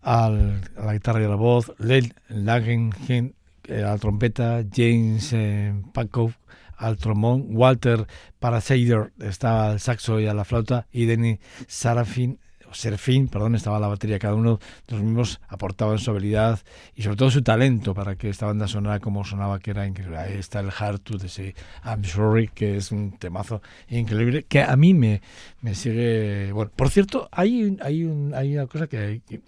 a 0.04 0.30
la 0.30 0.94
guitarra 0.94 1.22
y 1.22 1.26
a 1.26 1.30
la 1.30 1.36
voz, 1.36 1.74
Lel 1.80 2.14
Lagenhen 2.30 3.34
eh, 3.64 3.84
a 3.84 3.90
la 3.90 3.98
trompeta, 3.98 4.64
James 4.72 5.34
eh, 5.34 5.74
al 6.80 6.98
trombón, 6.98 7.46
Walter 7.50 8.08
Parasader 8.40 9.12
estaba 9.20 9.70
al 9.72 9.80
saxo 9.80 10.20
y 10.20 10.28
a 10.28 10.34
la 10.34 10.46
flauta 10.46 10.88
y 10.92 11.06
Denny 11.06 11.40
Sarafin 11.68 12.40
Serfín, 12.72 13.28
perdón, 13.28 13.56
estaba 13.56 13.80
la 13.80 13.88
batería. 13.88 14.20
Cada 14.20 14.36
uno 14.36 14.60
de 14.88 14.96
los 14.96 15.04
mismos 15.04 15.42
aportaba 15.48 15.98
su 15.98 16.12
habilidad 16.12 16.60
y 16.96 17.02
sobre 17.02 17.18
todo 17.18 17.32
su 17.32 17.42
talento 17.42 17.94
para 17.94 18.16
que 18.16 18.30
esta 18.30 18.46
banda 18.46 18.68
sonara 18.68 19.00
como 19.00 19.24
sonaba, 19.24 19.60
que 19.60 19.72
era 19.72 19.88
increíble. 19.88 20.18
Ahí 20.18 20.38
está 20.38 20.60
el 20.60 20.70
Hard 20.78 21.00
to 21.00 21.18
de 21.18 21.28
ese 21.28 21.56
I'm 21.84 22.04
Sorry, 22.04 22.48
que 22.48 22.78
es 22.78 22.92
un 22.92 23.18
temazo 23.18 23.62
increíble, 23.90 24.44
que 24.44 24.62
a 24.62 24.76
mí 24.76 24.94
me, 24.94 25.22
me 25.62 25.76
sigue... 25.76 26.52
Bueno, 26.52 26.72
por 26.76 26.90
cierto, 26.90 27.30
hay, 27.32 27.78
hay, 27.82 28.04
un, 28.04 28.34
hay 28.34 28.56
una 28.56 28.68
cosa 28.68 28.88
que 28.88 28.98
hay... 28.98 29.20
Que, 29.22 29.42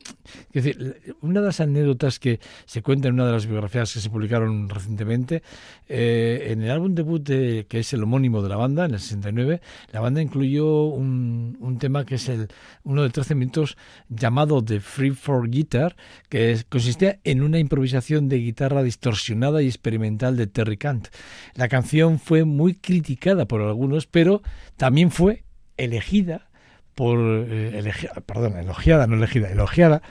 decir, 0.52 1.16
una 1.22 1.40
de 1.40 1.46
las 1.46 1.60
anécdotas 1.60 2.20
que 2.20 2.40
se 2.66 2.82
cuenta 2.82 3.08
en 3.08 3.16
una 3.16 3.26
de 3.26 3.34
las 3.34 3.46
biografías 3.46 3.94
que 3.94 4.00
se 4.00 4.10
publicaron 4.10 4.70
recientemente, 4.70 5.44
eh, 5.88 6.48
en 6.50 6.62
el 6.62 6.72
álbum 6.72 6.96
debut 6.96 7.24
de, 7.24 7.66
que 7.68 7.80
es 7.80 7.94
el 7.94 8.04
homónimo 8.04 8.42
de 8.42 8.50
la 8.50 8.56
banda, 8.56 8.86
en 8.86 8.94
el 8.94 9.00
69, 9.00 9.62
la 9.92 10.00
banda 10.00 10.22
incluyó 10.22 10.86
un, 10.86 11.58
un 11.60 11.78
tema 11.78 12.06
que 12.06 12.16
es 12.16 12.30
el 12.30 12.48
uno 12.84 13.04
de 13.04 13.10
13 13.12 13.36
minutos 13.36 13.78
llamado 14.10 14.64
The 14.64 14.80
Free 14.80 15.12
for 15.12 15.50
Guitar, 15.50 15.96
que 16.30 16.64
consistía 16.70 17.20
en 17.24 17.42
una 17.42 17.60
improvisación 17.60 18.30
de 18.30 18.38
guitarra 18.38 18.84
distorsionada 18.84 19.62
y 19.62 19.68
experimental 19.68 20.38
de 20.38 20.48
Terry 20.48 20.78
Kant. 20.78 21.08
La 21.56 21.68
canción 21.68 22.20
fue 22.20 22.44
muy 22.46 22.76
criticada 22.76 23.48
por 23.48 23.62
algunos, 23.62 24.08
pero 24.08 24.42
también 24.78 25.12
fue 25.12 25.44
elegida 25.78 26.50
por 26.96 27.20
eh, 27.20 27.92
perdón, 28.26 28.58
elogiada, 28.58 29.08
no 29.08 29.16
elegida, 29.16 29.50
elogiada 29.50 30.02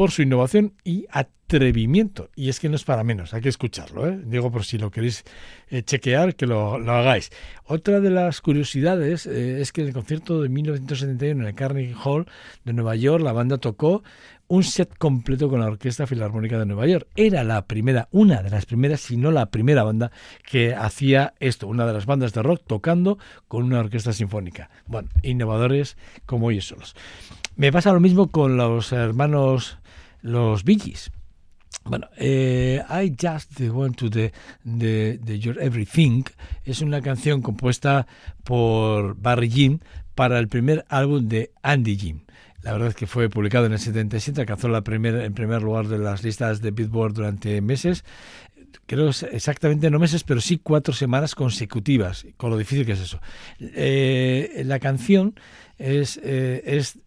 por 0.00 0.12
su 0.12 0.22
innovación 0.22 0.72
y 0.82 1.04
atrevimiento. 1.10 2.30
Y 2.34 2.48
es 2.48 2.58
que 2.58 2.70
no 2.70 2.76
es 2.76 2.84
para 2.84 3.04
menos, 3.04 3.34
hay 3.34 3.42
que 3.42 3.50
escucharlo. 3.50 4.08
¿eh? 4.08 4.18
Digo, 4.24 4.50
por 4.50 4.64
si 4.64 4.78
lo 4.78 4.90
queréis 4.90 5.24
eh, 5.68 5.82
chequear, 5.82 6.36
que 6.36 6.46
lo, 6.46 6.76
hagáis. 6.76 7.30
Otra 7.66 8.00
de 8.00 8.08
las 8.08 8.40
curiosidades 8.40 9.26
eh, 9.26 9.60
es 9.60 9.72
que 9.72 9.82
en 9.82 9.88
el 9.88 9.92
concierto 9.92 10.40
de 10.40 10.48
1971 10.48 11.42
en 11.42 11.48
el 11.48 11.54
Carnegie 11.54 11.94
Hall 12.02 12.24
de 12.64 12.72
Nueva 12.72 12.96
York, 12.96 13.22
la 13.22 13.34
banda 13.34 13.58
tocó 13.58 14.02
un 14.48 14.64
set 14.64 14.96
completo 14.96 15.50
con 15.50 15.60
la 15.60 15.66
Orquesta 15.66 16.06
Filarmónica 16.06 16.58
de 16.58 16.64
Nueva 16.64 16.86
York. 16.86 17.06
Era 17.14 17.44
la 17.44 17.66
primera, 17.66 18.08
una 18.10 18.42
de 18.42 18.48
las 18.48 18.64
primeras, 18.64 19.02
si 19.02 19.18
no 19.18 19.30
la 19.30 19.50
primera 19.50 19.82
banda 19.82 20.12
que 20.50 20.74
hacía 20.74 21.34
esto, 21.40 21.68
una 21.68 21.86
de 21.86 21.92
las 21.92 22.06
bandas 22.06 22.32
de 22.32 22.42
rock 22.42 22.62
tocando 22.66 23.18
con 23.48 23.64
una 23.64 23.80
orquesta 23.80 24.14
sinfónica. 24.14 24.70
Bueno, 24.86 25.10
innovadores 25.22 25.98
como 26.24 26.50
ellos 26.50 26.68
solos. 26.68 26.96
Me 27.56 27.72
pasa 27.72 27.92
lo 27.92 28.00
mismo 28.00 28.30
con 28.30 28.56
los 28.56 28.90
hermanos 28.92 29.79
los 30.22 30.64
Bee 30.64 30.78
Bueno, 31.84 32.08
eh, 32.16 32.82
I 32.88 33.16
Just 33.20 33.60
Want 33.60 33.96
to 33.96 34.10
the, 34.10 34.32
the, 34.64 35.38
Your 35.38 35.60
Everything 35.60 36.24
es 36.64 36.80
una 36.80 37.00
canción 37.00 37.42
compuesta 37.42 38.06
por 38.44 39.16
Barry 39.16 39.50
Jim 39.50 39.78
para 40.14 40.38
el 40.38 40.48
primer 40.48 40.84
álbum 40.88 41.28
de 41.28 41.52
Andy 41.62 41.96
Jim. 41.96 42.20
La 42.62 42.72
verdad 42.72 42.88
es 42.88 42.94
que 42.94 43.06
fue 43.06 43.30
publicado 43.30 43.64
en 43.64 43.72
el 43.72 43.78
77, 43.78 44.42
alcanzó 44.42 44.68
la 44.68 44.82
primer, 44.82 45.14
en 45.16 45.32
primer 45.32 45.62
lugar 45.62 45.88
de 45.88 45.98
las 45.98 46.22
listas 46.22 46.60
de 46.60 46.70
Billboard 46.72 47.14
durante 47.14 47.62
meses. 47.62 48.04
Creo 48.86 49.08
exactamente 49.08 49.90
no 49.90 49.98
meses, 49.98 50.24
pero 50.24 50.40
sí 50.40 50.60
cuatro 50.62 50.92
semanas 50.92 51.34
consecutivas, 51.34 52.26
con 52.36 52.50
lo 52.50 52.58
difícil 52.58 52.84
que 52.84 52.92
es 52.92 53.00
eso. 53.00 53.20
Eh, 53.58 54.62
la 54.66 54.78
canción 54.78 55.34
es, 55.78 56.20
eh, 56.22 56.62
es 56.66 56.98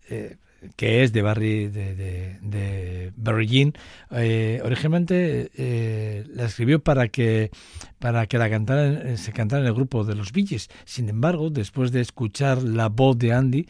que 0.76 1.04
es 1.04 1.14
de 1.14 1.22
Barry 1.22 1.68
de, 1.68 1.96
de, 2.42 3.12
Barry 3.16 3.48
Jean, 3.48 3.74
eh, 4.12 4.62
originalmente 4.64 5.52
eh, 5.56 6.26
la 6.34 6.46
escribió 6.46 6.82
para 6.82 7.08
que 7.08 7.52
para 8.00 8.28
que 8.28 8.38
la 8.38 8.50
cantara, 8.50 9.18
se 9.18 9.32
cantara 9.32 9.62
en 9.62 9.68
el 9.68 9.74
grupo 9.74 10.04
de 10.04 10.16
los 10.16 10.32
Bee 10.32 10.46
Sin 10.86 11.10
embargo, 11.10 11.50
después 11.50 11.92
de 11.92 12.02
escuchar 12.02 12.62
la 12.64 12.90
voz 12.90 13.18
de 13.18 13.34
Andy, 13.34 13.68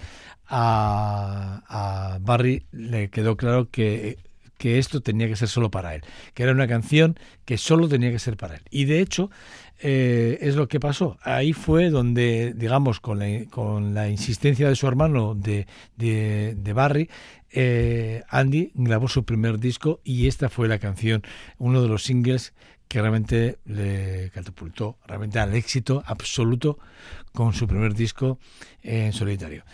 a, 0.47 1.63
a 1.67 2.17
Barry 2.19 2.65
le 2.71 3.09
quedó 3.09 3.37
claro 3.37 3.69
que 3.69 4.17
que 4.63 4.79
esto 4.79 5.01
tenía 5.01 5.27
que 5.27 5.35
ser 5.35 5.49
solo 5.49 5.69
para 5.69 5.93
él, 5.93 6.03
que 6.33 6.43
era 6.43 6.53
una 6.53 6.69
canción 6.69 7.19
que 7.43 7.57
solo 7.57 7.89
tenía 7.89 8.11
que 8.11 8.19
ser 8.19 8.37
para 8.37 8.55
él. 8.55 8.61
Y 8.69 8.85
de 8.85 9.01
hecho, 9.01 9.29
eh, 9.85 10.37
es 10.39 10.55
lo 10.55 10.69
que 10.69 10.79
pasó. 10.79 11.17
Ahí 11.23 11.51
fue 11.51 11.89
donde, 11.89 12.53
digamos, 12.55 13.01
con 13.01 13.19
la, 13.19 13.45
con 13.49 13.93
la 13.93 14.07
insistencia 14.07 14.69
de 14.69 14.77
su 14.77 14.87
hermano 14.87 15.35
de, 15.35 15.67
de, 15.97 16.73
Barry, 16.73 17.09
eh, 17.51 18.23
Andy 18.29 18.71
grabó 18.75 19.09
su 19.09 19.25
primer 19.25 19.59
disco 19.59 19.99
y 20.05 20.27
esta 20.27 20.47
fue 20.47 20.69
la 20.69 20.79
canción, 20.79 21.21
uno 21.57 21.81
de 21.81 21.89
los 21.89 22.03
singles 22.03 22.53
que 22.87 23.01
realmente 23.01 23.57
le 23.65 24.31
catapultó 24.33 24.99
realmente 25.05 25.39
al 25.39 25.53
éxito 25.53 26.01
absoluto 26.05 26.79
con 27.33 27.51
su 27.51 27.67
primer 27.67 27.93
disco 27.93 28.39
en 28.83 29.11
solitario. 29.11 29.65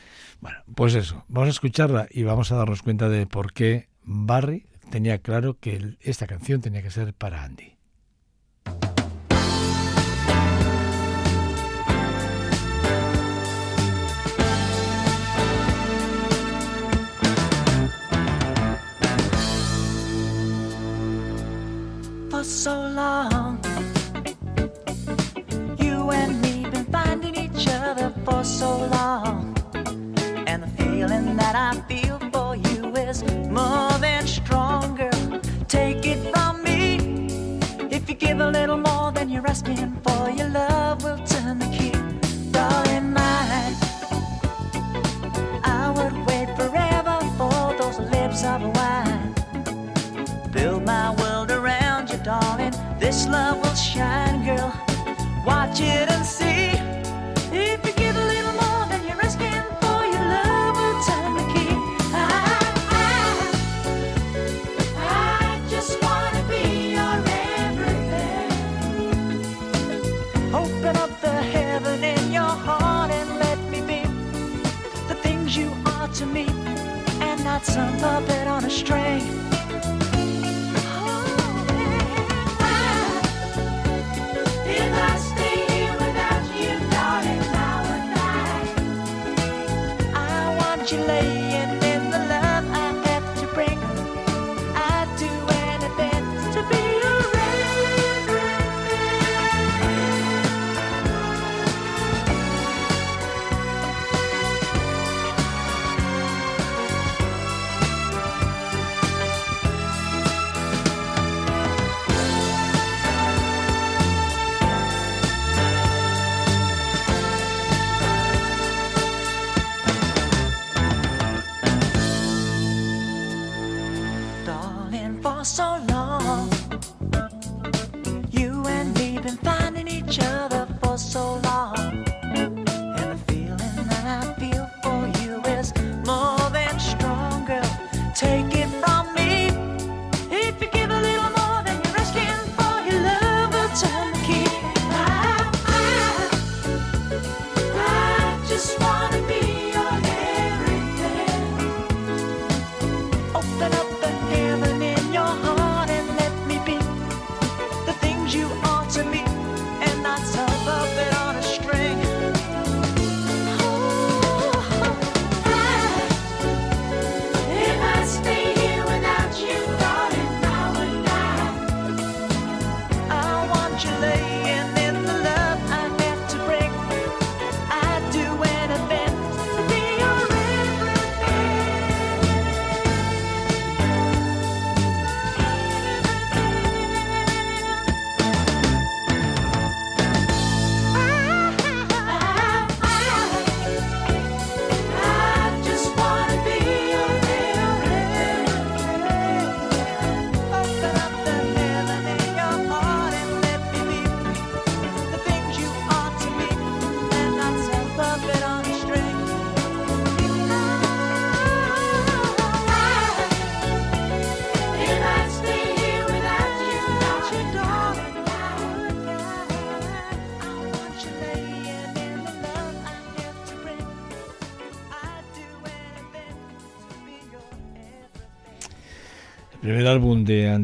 Bueno, 0.42 0.58
pues 0.74 0.96
eso, 0.96 1.24
vamos 1.28 1.50
a 1.50 1.52
escucharla 1.52 2.08
y 2.10 2.24
vamos 2.24 2.52
a 2.52 2.56
darnos 2.56 2.82
cuenta 2.82 3.10
de 3.10 3.28
por 3.28 3.54
qué 3.54 3.90
Barry 4.04 4.66
tenía 4.90 5.20
claro 5.20 5.60
que 5.60 5.98
esta 6.02 6.26
canción 6.26 6.62
tenía 6.62 6.82
que 6.82 6.90
ser 6.90 7.14
para 7.14 7.44
Andy. 7.44 7.79
So 22.50 22.82
long. 22.82 23.60
You 25.78 26.10
and 26.10 26.42
me 26.42 26.68
been 26.70 26.86
finding 26.86 27.36
each 27.36 27.68
other 27.68 28.12
for 28.26 28.44
so 28.44 28.88
long. 28.88 29.56
And 30.48 30.64
the 30.64 30.72
feeling 30.78 31.38
that 31.38 31.56
I 31.56 31.80
feel 31.88 32.18
for 32.34 32.56
you 32.56 32.96
is 32.96 33.24
more 33.50 33.92
than 34.00 34.26
stronger. 34.26 35.12
Take 35.68 36.08
it 36.08 36.20
from 36.34 36.64
me. 36.64 37.28
If 37.92 38.10
you 38.10 38.16
give 38.16 38.40
a 38.40 38.50
little 38.50 38.78
more 38.78 39.12
than 39.12 39.30
you're 39.30 39.48
asking 39.48 40.02
for, 40.04 40.32
your 40.32 40.50
love 40.50 40.69
This 53.10 53.28
love 53.28 53.58
will 53.64 53.74
shine, 53.74 54.46
girl. 54.46 54.72
Watch 55.44 55.82
it 55.82 56.12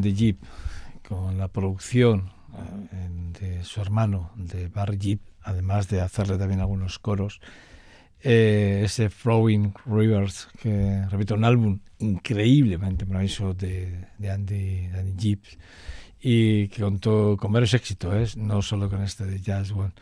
de 0.06 0.14
Jeep, 0.14 0.38
con 1.08 1.38
la 1.38 1.48
producción 1.48 2.30
eh, 2.92 3.30
de 3.40 3.64
su 3.64 3.80
hermano, 3.80 4.30
de 4.36 4.68
Barry 4.68 4.98
Jeep, 4.98 5.20
además 5.42 5.88
de 5.88 6.00
hacerle 6.00 6.38
también 6.38 6.60
algunos 6.60 6.98
coros. 6.98 7.40
Eh, 8.22 8.82
ese 8.84 9.10
Flowing 9.10 9.74
Rivers, 9.84 10.48
que 10.60 11.04
repito, 11.10 11.34
un 11.34 11.44
álbum 11.44 11.80
increíblemente 11.98 13.04
maravilloso 13.04 13.54
de, 13.54 14.06
de 14.18 14.30
Andy, 14.30 14.88
de 14.88 14.98
Andy 14.98 15.14
Jeep 15.16 15.44
y 16.20 16.68
que 16.68 16.82
contó 16.82 17.36
con 17.36 17.52
varios 17.52 17.74
éxitos, 17.74 18.36
no 18.36 18.62
solo 18.62 18.88
con 18.88 19.02
este 19.02 19.26
de 19.26 19.40
Jazz 19.40 19.70
One 19.70 19.92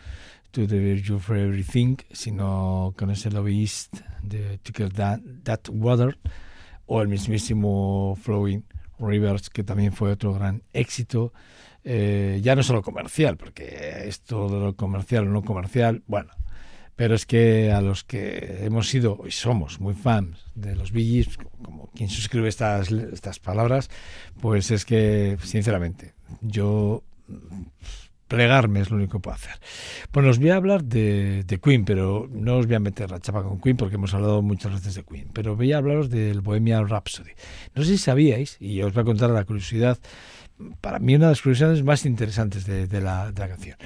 to 0.52 0.66
the 0.66 0.78
Virtue 0.78 1.18
for 1.18 1.36
Everything, 1.36 1.96
sino 2.12 2.94
con 2.96 3.10
ese 3.10 3.30
lobbyist 3.30 3.96
de 4.22 4.58
Ticker 4.58 4.92
that, 4.92 5.20
that, 5.42 5.68
Water 5.68 6.16
o 6.86 7.02
el 7.02 7.08
mismísimo 7.08 8.16
Flowing 8.22 8.64
Rivers, 9.06 9.50
que 9.50 9.64
también 9.64 9.92
fue 9.92 10.10
otro 10.10 10.34
gran 10.34 10.62
éxito. 10.72 11.32
Eh, 11.84 12.40
ya 12.42 12.56
no 12.56 12.62
solo 12.62 12.82
comercial, 12.82 13.36
porque 13.36 14.04
esto 14.06 14.48
de 14.48 14.58
lo 14.58 14.76
comercial 14.76 15.26
o 15.26 15.30
no 15.30 15.42
comercial, 15.42 16.02
bueno, 16.06 16.30
pero 16.96 17.14
es 17.14 17.26
que 17.26 17.72
a 17.72 17.80
los 17.80 18.04
que 18.04 18.60
hemos 18.62 18.88
sido 18.88 19.20
y 19.26 19.32
somos 19.32 19.80
muy 19.80 19.94
fans 19.94 20.38
de 20.54 20.76
los 20.76 20.92
Bee 20.92 21.26
como 21.62 21.90
quien 21.94 22.08
suscribe 22.08 22.48
estas, 22.48 22.90
estas 22.90 23.38
palabras, 23.38 23.90
pues 24.40 24.70
es 24.70 24.84
que, 24.84 25.36
sinceramente, 25.42 26.14
yo 26.40 27.02
plegarme 28.28 28.80
es 28.80 28.90
lo 28.90 28.96
único 28.96 29.18
que 29.18 29.22
puedo 29.22 29.34
hacer. 29.34 29.54
Bueno, 30.12 30.30
os 30.30 30.38
voy 30.38 30.50
a 30.50 30.56
hablar 30.56 30.84
de, 30.84 31.44
de, 31.44 31.58
Queen, 31.58 31.84
pero 31.84 32.28
no 32.30 32.56
os 32.56 32.66
voy 32.66 32.76
a 32.76 32.80
meter 32.80 33.10
la 33.10 33.20
chapa 33.20 33.42
con 33.42 33.60
Queen 33.60 33.76
porque 33.76 33.96
hemos 33.96 34.14
hablado 34.14 34.42
muchas 34.42 34.72
veces 34.72 34.94
de 34.94 35.04
Queen, 35.04 35.28
pero 35.32 35.56
voy 35.56 35.72
a 35.72 35.78
hablaros 35.78 36.10
del 36.10 36.40
Bohemian 36.40 36.88
Rhapsody. 36.88 37.32
No 37.74 37.82
sé 37.82 37.90
si 37.90 37.98
sabíais, 37.98 38.56
y 38.60 38.82
os 38.82 38.92
voy 38.92 39.02
a 39.02 39.04
contar 39.04 39.30
la 39.30 39.44
curiosidad, 39.44 39.98
para 40.80 40.98
mí 40.98 41.14
una 41.14 41.26
de 41.26 41.32
las 41.32 41.42
curiosidades 41.42 41.82
más 41.82 42.04
interesantes 42.06 42.66
de, 42.66 42.86
de, 42.86 43.00
la, 43.00 43.32
de 43.32 43.40
la 43.40 43.48
canción, 43.48 43.76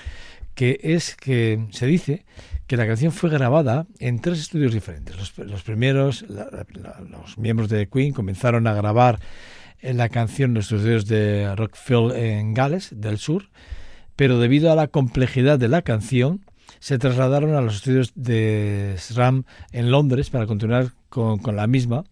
que 0.55 0.81
es 0.83 1.17
que 1.17 1.67
se 1.71 1.87
dice 1.87 2.25
que 2.67 2.77
la 2.77 2.87
canción 2.87 3.13
fue 3.13 3.31
grabada 3.31 3.87
en 3.99 4.21
tres 4.21 4.41
estudios 4.41 4.75
diferentes. 4.75 5.17
Los, 5.17 5.39
los 5.39 5.63
primeros, 5.63 6.27
la, 6.29 6.67
la, 6.75 7.01
los 7.01 7.39
miembros 7.39 7.71
de 7.71 7.89
Queen 7.89 8.13
comenzaron 8.13 8.67
a 8.67 8.75
grabar 8.75 9.19
la 9.83 10.09
canción 10.09 10.51
en 10.51 10.55
los 10.55 10.73
estudios 10.73 11.07
de 11.07 11.55
Rockfield 11.55 12.13
en 12.17 12.55
Gales 12.55 12.91
del 12.95 13.19
Sur, 13.19 13.49
pero 14.19 14.41
debido 14.41 14.73
a 14.73 14.75
la 14.75 14.89
complejidad 14.89 15.61
de 15.61 15.69
la 15.69 15.83
canción, 15.83 16.45
se 16.81 16.99
trasladaron 16.99 17.55
a 17.55 17.61
los 17.61 17.77
estudios 17.77 18.11
de 18.17 18.97
SRAM 18.99 19.45
en 19.71 19.93
Londres 19.93 20.29
para 20.29 20.49
continuar 20.49 20.89
con, 21.09 21.39
la 21.55 21.69
misma, 21.69 22.03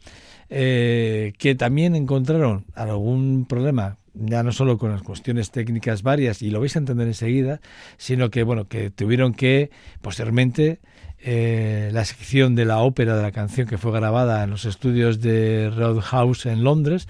eh, 0.48 1.32
que 1.36 1.56
también 1.56 1.96
encontraron 1.96 2.64
algún 2.76 3.44
problema 3.44 3.98
ya 4.14 4.44
no 4.44 4.52
solo 4.52 4.78
con 4.78 4.92
las 4.92 5.02
cuestiones 5.02 5.50
técnicas 5.50 6.04
varias, 6.04 6.42
y 6.42 6.50
lo 6.50 6.60
vais 6.60 6.76
a 6.76 6.78
entender 6.78 7.08
enseguida, 7.08 7.60
sino 7.96 8.30
que, 8.30 8.44
bueno, 8.44 8.68
que 8.68 8.90
tuvieron 8.90 9.34
que, 9.34 9.70
posteriormente, 10.00 10.78
eh, 11.18 11.90
la 11.92 12.04
sección 12.04 12.54
de 12.54 12.66
la 12.66 12.78
ópera 12.78 13.16
de 13.16 13.22
la 13.22 13.32
canción 13.32 13.66
que 13.66 13.78
fue 13.78 13.90
grabada 13.90 14.44
en 14.44 14.50
los 14.50 14.64
estudios 14.64 15.20
de 15.20 15.72
Roadhouse 15.74 16.46
en 16.46 16.62
Londres, 16.62 17.08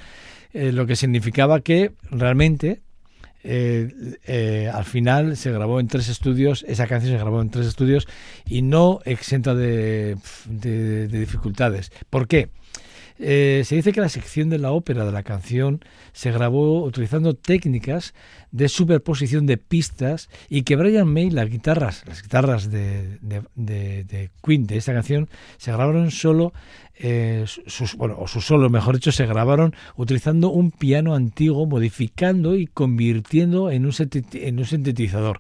eh, 0.54 0.72
lo 0.72 0.86
que 0.86 0.96
significaba 0.96 1.60
que 1.60 1.92
realmente 2.10 2.80
eh, 3.46 4.18
eh, 4.26 4.70
al 4.72 4.84
final 4.84 5.36
se 5.36 5.52
grabó 5.52 5.80
en 5.80 5.88
tres 5.88 6.08
estudios, 6.08 6.64
esa 6.68 6.86
canción 6.86 7.12
se 7.12 7.18
grabó 7.18 7.40
en 7.40 7.50
tres 7.50 7.66
estudios 7.66 8.06
y 8.44 8.62
no 8.62 9.00
exenta 9.04 9.54
de, 9.54 10.16
de, 10.46 11.08
de 11.08 11.18
dificultades. 11.20 11.92
¿Por 12.10 12.26
qué? 12.26 12.48
Eh, 13.18 13.62
se 13.64 13.76
dice 13.76 13.92
que 13.92 14.00
la 14.00 14.08
sección 14.08 14.50
de 14.50 14.58
la 14.58 14.72
ópera 14.72 15.04
de 15.04 15.12
la 15.12 15.22
canción 15.22 15.80
se 16.12 16.30
grabó 16.32 16.84
utilizando 16.84 17.34
técnicas 17.34 18.14
de 18.50 18.68
superposición 18.68 19.46
de 19.46 19.56
pistas 19.56 20.28
y 20.48 20.62
que 20.62 20.76
Brian 20.76 21.08
May, 21.08 21.30
las 21.30 21.48
guitarras, 21.48 22.04
las 22.06 22.22
guitarras 22.22 22.70
de, 22.70 23.18
de, 23.22 24.04
de, 24.04 24.30
Queen 24.44 24.66
de 24.66 24.76
esta 24.76 24.92
canción, 24.92 25.28
se 25.56 25.72
grabaron 25.72 26.10
solo, 26.10 26.52
eh, 26.94 27.44
sus, 27.46 27.96
bueno, 27.96 28.16
o 28.18 28.28
su 28.28 28.40
solo, 28.40 28.68
mejor 28.68 28.96
dicho, 28.96 29.12
se 29.12 29.26
grabaron 29.26 29.74
utilizando 29.96 30.50
un 30.50 30.70
piano 30.70 31.14
antiguo, 31.14 31.66
modificando 31.66 32.54
y 32.54 32.66
convirtiendo 32.66 33.70
en 33.70 33.86
un 33.86 33.92
sintetizador. 33.92 35.38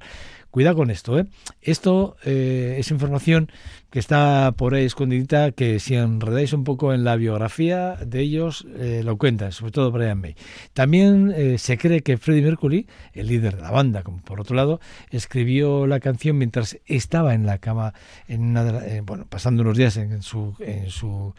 Cuidado 0.56 0.76
con 0.76 0.90
esto, 0.90 1.18
¿eh? 1.18 1.26
Esto 1.60 2.16
eh, 2.24 2.76
es 2.78 2.90
información 2.90 3.52
que 3.90 3.98
está 3.98 4.54
por 4.56 4.72
ahí 4.72 4.86
escondidita, 4.86 5.52
que 5.52 5.78
si 5.80 5.96
enredáis 5.96 6.54
un 6.54 6.64
poco 6.64 6.94
en 6.94 7.04
la 7.04 7.16
biografía 7.16 7.96
de 7.96 8.20
ellos, 8.20 8.66
eh, 8.78 9.02
lo 9.04 9.18
cuentan, 9.18 9.52
sobre 9.52 9.72
todo 9.72 9.92
Brian 9.92 10.18
May. 10.18 10.34
También 10.72 11.30
eh, 11.36 11.58
se 11.58 11.76
cree 11.76 12.00
que 12.00 12.16
Freddie 12.16 12.40
Mercury, 12.40 12.86
el 13.12 13.26
líder 13.26 13.56
de 13.56 13.60
la 13.60 13.70
banda, 13.70 14.02
como 14.02 14.22
por 14.22 14.40
otro 14.40 14.56
lado, 14.56 14.80
escribió 15.10 15.86
la 15.86 16.00
canción 16.00 16.38
mientras 16.38 16.78
estaba 16.86 17.34
en 17.34 17.44
la 17.44 17.58
cama, 17.58 17.92
en 18.26 18.40
una 18.40 18.82
bueno, 19.02 19.26
pasando 19.28 19.60
unos 19.60 19.76
días 19.76 19.98
en 19.98 20.22
su, 20.22 20.54
en 20.60 20.88
su 20.88 21.34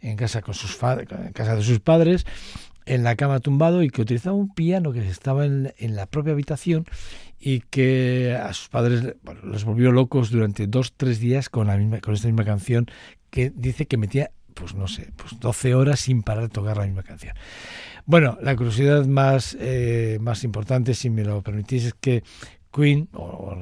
en 0.00 0.16
casa 0.16 0.40
con 0.40 0.54
sus 0.54 0.78
de 0.80 1.62
sus 1.62 1.80
padres 1.80 2.24
en 2.84 3.04
la 3.04 3.14
cama 3.14 3.38
tumbado 3.38 3.84
y 3.84 3.90
que 3.90 4.02
utilizaba 4.02 4.34
un 4.34 4.52
piano 4.52 4.92
que 4.92 5.06
estaba 5.06 5.44
en 5.44 5.72
la 5.76 6.06
propia 6.06 6.32
habitación 6.32 6.86
y 7.44 7.60
que 7.60 8.38
a 8.40 8.52
sus 8.52 8.68
padres 8.68 9.16
bueno, 9.24 9.40
los 9.42 9.64
volvió 9.64 9.90
locos 9.90 10.30
durante 10.30 10.68
dos, 10.68 10.92
tres 10.96 11.18
días 11.18 11.48
con, 11.48 11.66
la 11.66 11.76
misma, 11.76 12.00
con 12.00 12.14
esta 12.14 12.28
misma 12.28 12.44
canción 12.44 12.86
que 13.30 13.50
dice 13.52 13.86
que 13.86 13.96
metía, 13.96 14.30
pues 14.54 14.76
no 14.76 14.86
sé, 14.86 15.10
pues 15.16 15.40
12 15.40 15.74
horas 15.74 15.98
sin 15.98 16.22
parar 16.22 16.44
de 16.44 16.48
tocar 16.50 16.76
la 16.76 16.84
misma 16.84 17.02
canción. 17.02 17.34
Bueno, 18.06 18.38
la 18.42 18.54
curiosidad 18.54 19.06
más, 19.06 19.56
eh, 19.58 20.18
más 20.20 20.44
importante, 20.44 20.94
si 20.94 21.10
me 21.10 21.24
lo 21.24 21.42
permitís, 21.42 21.86
es 21.86 21.94
que 21.94 22.22
Queen, 22.72 23.08
o 23.12 23.56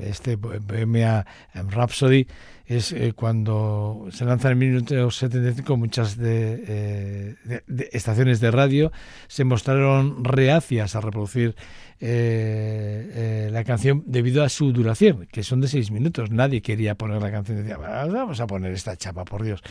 este 0.00 0.36
Bohemia 0.36 1.26
Rhapsody, 1.54 2.26
es 2.66 2.92
eh, 2.92 3.12
cuando 3.14 4.08
se 4.10 4.24
lanza 4.26 4.50
en 4.50 4.58
1975 4.58 5.76
muchas 5.76 6.18
de, 6.18 6.64
eh, 6.66 7.34
de, 7.44 7.62
de, 7.66 7.88
estaciones 7.92 8.40
de 8.40 8.50
radio 8.50 8.92
se 9.26 9.44
mostraron 9.44 10.22
reacias 10.22 10.94
a 10.94 11.00
reproducir 11.00 11.54
eh, 12.00 13.10
eh, 13.12 13.50
la 13.50 13.64
canción 13.64 14.04
debido 14.06 14.44
a 14.44 14.48
su 14.48 14.72
duración, 14.72 15.26
que 15.32 15.42
son 15.42 15.60
de 15.60 15.66
seis 15.66 15.90
minutos. 15.90 16.30
Nadie 16.30 16.62
quería 16.62 16.94
poner 16.94 17.20
la 17.20 17.32
canción, 17.32 17.58
decía, 17.58 17.76
vamos 17.76 18.40
a 18.40 18.46
poner 18.46 18.72
esta 18.72 18.96
chapa, 18.96 19.24
por 19.24 19.42
Dios. 19.42 19.62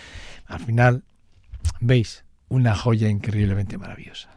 Al 0.45 0.59
final, 0.59 1.03
veis, 1.79 2.25
una 2.49 2.75
joya 2.75 3.07
increíblemente 3.07 3.77
maravillosa. 3.77 4.36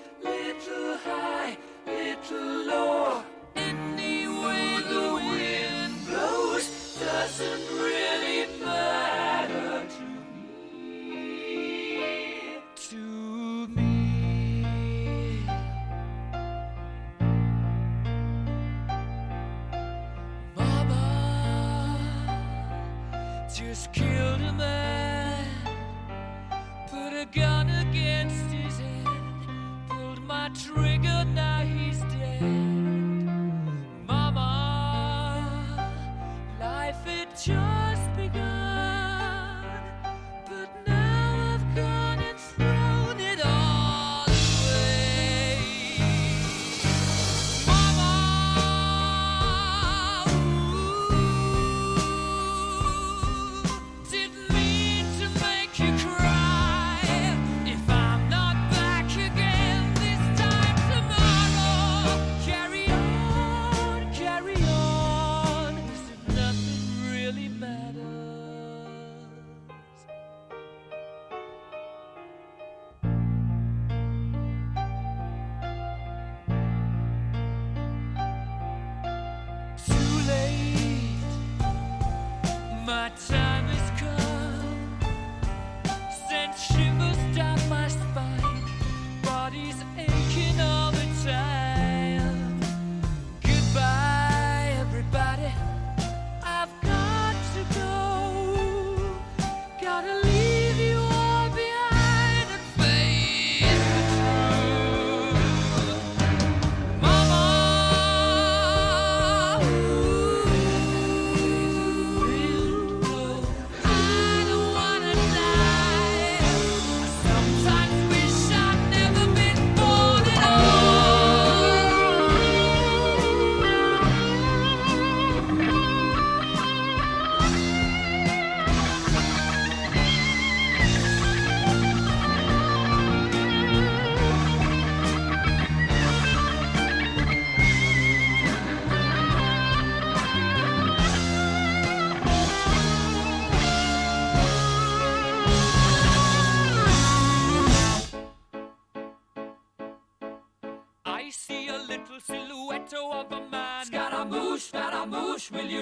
High, 1.03 1.57
little 1.87 2.65
low. 2.67 3.30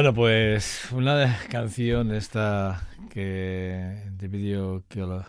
Bueno, 0.00 0.14
pues 0.14 0.90
una 0.92 1.38
canción 1.50 2.10
esta 2.14 2.88
que 3.10 4.02
de 4.16 4.28
video 4.28 4.82
Killer 4.88 5.26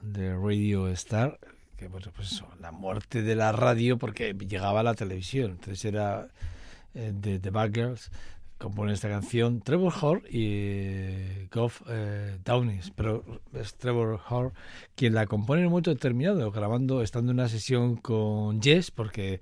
de 0.00 0.36
Radio 0.36 0.86
Star, 0.90 1.40
que 1.76 1.88
bueno, 1.88 2.12
pues 2.14 2.40
la 2.60 2.70
muerte 2.70 3.22
de 3.22 3.34
la 3.34 3.50
radio 3.50 3.98
porque 3.98 4.32
llegaba 4.34 4.78
a 4.78 4.82
la 4.84 4.94
televisión. 4.94 5.50
Entonces 5.50 5.84
era 5.86 6.28
eh, 6.94 7.10
de 7.12 7.40
The 7.40 7.50
Bad 7.50 7.72
Girls 7.74 8.12
compone 8.58 8.92
esta 8.92 9.08
canción 9.08 9.60
Trevor 9.60 9.92
Hall 10.00 10.22
y 10.30 10.44
eh, 10.44 11.48
Goff 11.52 11.82
eh, 11.88 12.38
Downis, 12.44 12.92
pero 12.94 13.24
es 13.54 13.74
Trevor 13.74 14.20
Hall 14.30 14.52
quien 14.94 15.14
la 15.14 15.26
compone 15.26 15.62
en 15.62 15.66
un 15.66 15.72
momento 15.72 15.90
determinado, 15.90 16.52
grabando, 16.52 17.02
estando 17.02 17.32
en 17.32 17.40
una 17.40 17.48
sesión 17.48 17.96
con 17.96 18.62
Jess, 18.62 18.92
porque 18.92 19.40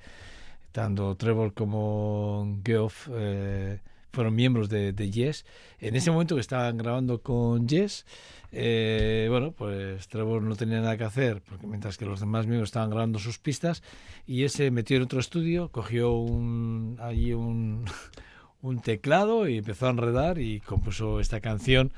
tanto 0.73 1.17
Trevor 1.17 1.53
como 1.53 2.63
Geoff 2.65 3.11
eh, 3.13 3.81
fueron 4.13 4.35
miembros 4.35 4.69
de, 4.69 4.93
de 4.93 5.11
Yes. 5.11 5.45
En 5.79 5.97
ese 5.97 6.11
momento 6.11 6.35
que 6.35 6.41
estaban 6.41 6.77
grabando 6.77 7.23
con 7.23 7.69
Yes, 7.69 8.05
eh, 8.53 9.29
bueno, 9.31 9.53
pues 9.53 10.09
Trevor 10.09 10.43
no 10.43 10.57
tenía 10.57 10.81
nada 10.81 10.97
que 10.97 11.05
hacer, 11.05 11.43
porque 11.43 11.67
mientras 11.67 11.97
que 11.97 12.05
los 12.05 12.21
demás 12.21 12.47
miembros 12.47 12.69
estaban 12.69 12.91
grabando 12.91 13.19
sus 13.19 13.39
pistas, 13.39 13.83
y 14.27 14.45
ese 14.45 14.71
metió 14.71 14.97
en 14.97 15.05
otro 15.05 15.21
estudio, 15.21 15.71
cogió 15.71 16.13
un, 16.13 16.97
allí 17.01 17.33
un, 17.33 17.85
un 18.63 18.81
teclado 18.81 19.49
y 19.49 19.59
empezó 19.59 19.87
a 19.87 19.91
enredar 19.91 20.39
y 20.39 20.61
compuso 20.61 21.21
esta 21.21 21.41
canción. 21.41 21.93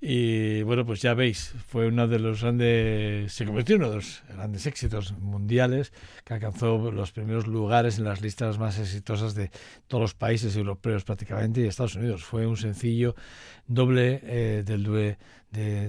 Y 0.00 0.62
bueno, 0.62 0.86
pues 0.86 1.02
ya 1.02 1.14
veis, 1.14 1.54
fue 1.66 1.88
uno 1.88 2.06
de 2.06 2.20
los 2.20 2.42
grandes, 2.42 3.32
se 3.32 3.44
convirtió 3.44 3.74
en 3.74 3.82
uno 3.82 3.90
de 3.90 3.96
los 3.96 4.22
grandes 4.28 4.64
éxitos 4.66 5.12
mundiales 5.18 5.92
que 6.24 6.34
alcanzó 6.34 6.92
los 6.92 7.10
primeros 7.10 7.48
lugares 7.48 7.98
en 7.98 8.04
las 8.04 8.20
listas 8.20 8.60
más 8.60 8.78
exitosas 8.78 9.34
de 9.34 9.50
todos 9.88 10.02
los 10.02 10.14
países 10.14 10.54
europeos 10.54 11.02
prácticamente 11.02 11.62
y 11.62 11.66
Estados 11.66 11.96
Unidos. 11.96 12.22
Fue 12.22 12.46
un 12.46 12.56
sencillo 12.56 13.16
doble 13.66 14.20
eh, 14.22 14.62
del 14.64 14.84
dúo 14.84 14.98
de, 14.98 15.16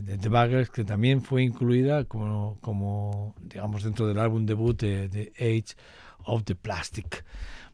de 0.01 0.30
Buggers 0.30 0.72
que 0.72 0.84
también 0.84 1.22
fue 1.22 1.43
incluida 1.43 2.05
como, 2.05 2.57
como 2.62 3.36
digamos, 3.41 3.84
dentro 3.84 4.07
del 4.07 4.18
álbum 4.18 4.43
debut 4.47 4.80
de, 4.82 5.07
de 5.07 5.32
Age 5.38 5.76
of 6.24 6.45
the 6.45 6.55
Plastic. 6.55 7.24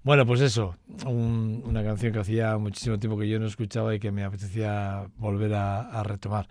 Bueno, 0.06 0.24
pues 0.28 0.40
eso, 0.42 0.76
un- 1.08 1.64
una 1.66 1.84
canción 1.84 2.14
que 2.14 2.20
hacía 2.20 2.56
muchísimo 2.60 3.00
tiempo 3.00 3.18
que 3.18 3.28
yo 3.28 3.40
no 3.40 3.48
escuchaba 3.48 3.96
y 3.96 4.00
que 4.00 4.12
me 4.12 4.24
apetecía 4.24 5.08
volver 5.18 5.56
a, 5.56 6.04
retomar. 6.04 6.48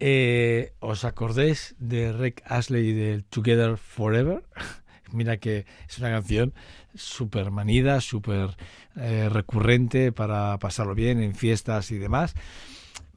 Eh, 0.00 0.72
¿Os 0.80 1.04
acordéis 1.04 1.76
de 1.78 2.12
Rick 2.12 2.42
Astley 2.46 2.88
y 2.88 2.92
del 2.92 3.22
Together 3.24 3.76
Forever? 3.76 4.42
Mira 5.12 5.36
que 5.36 5.66
es 5.88 5.98
una 6.00 6.10
canción 6.10 6.52
súper 6.96 7.52
manida, 7.52 8.00
súper 8.00 8.56
eh, 8.96 9.28
recurrente 9.30 10.10
para 10.10 10.58
pasarlo 10.58 10.96
bien 10.96 11.22
en 11.22 11.36
fiestas 11.36 11.92
y 11.92 11.98
demás. 11.98 12.34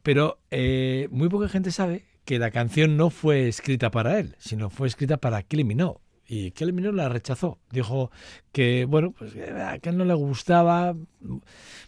Pero 0.03 0.37
eh, 0.51 1.07
muy 1.09 1.29
poca 1.29 1.49
gente 1.49 1.71
sabe 1.71 2.05
que 2.25 2.37
la 2.37 2.51
canción 2.51 2.95
no 2.95 3.09
fue 3.09 3.47
escrita 3.47 3.89
para 3.89 4.19
él, 4.19 4.35
sino 4.37 4.69
fue 4.69 4.87
escrita 4.87 5.17
para 5.17 5.41
Kylie. 5.41 5.95
Y 6.33 6.49
Kylie 6.49 6.73
Minogue 6.73 6.97
la 6.97 7.09
rechazó. 7.09 7.59
Dijo 7.69 8.09
que, 8.51 8.85
bueno, 8.85 9.11
pues 9.11 9.33
que 9.33 9.51
a 9.51 9.77
que 9.77 9.91
no 9.91 10.03
le 10.03 10.15
gustaba. 10.15 10.95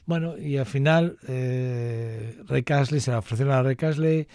Bueno, 0.06 0.38
y 0.38 0.58
al 0.58 0.68
final 0.68 1.18
eh, 1.28 2.38
Ray 2.48 2.64
Astley 2.70 3.02
se 3.02 3.10
la 3.10 3.20
ofrecieron 3.20 3.56
a 3.56 3.64
Ray 3.64 3.76
Astley, 3.82 4.28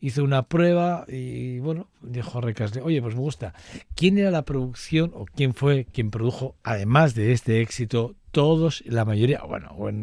hizo 0.00 0.22
una 0.24 0.42
prueba 0.42 1.04
y, 1.08 1.58
bueno, 1.60 1.88
dijo 2.02 2.40
Ray 2.40 2.54
Astley, 2.58 2.84
oye, 2.84 3.02
pues 3.02 3.14
me 3.14 3.20
gusta. 3.20 3.54
¿Quién 3.94 4.18
era 4.18 4.30
la 4.30 4.44
producción 4.44 5.12
o 5.14 5.24
quién 5.24 5.54
fue 5.54 5.86
quien 5.92 6.10
produjo, 6.10 6.56
además 6.62 7.14
de 7.14 7.32
este 7.32 7.60
éxito, 7.60 8.14
todos, 8.30 8.84
la 8.86 9.06
mayoría, 9.06 9.40
bueno, 9.48 9.70
o 9.78 9.88
eh, 9.88 9.94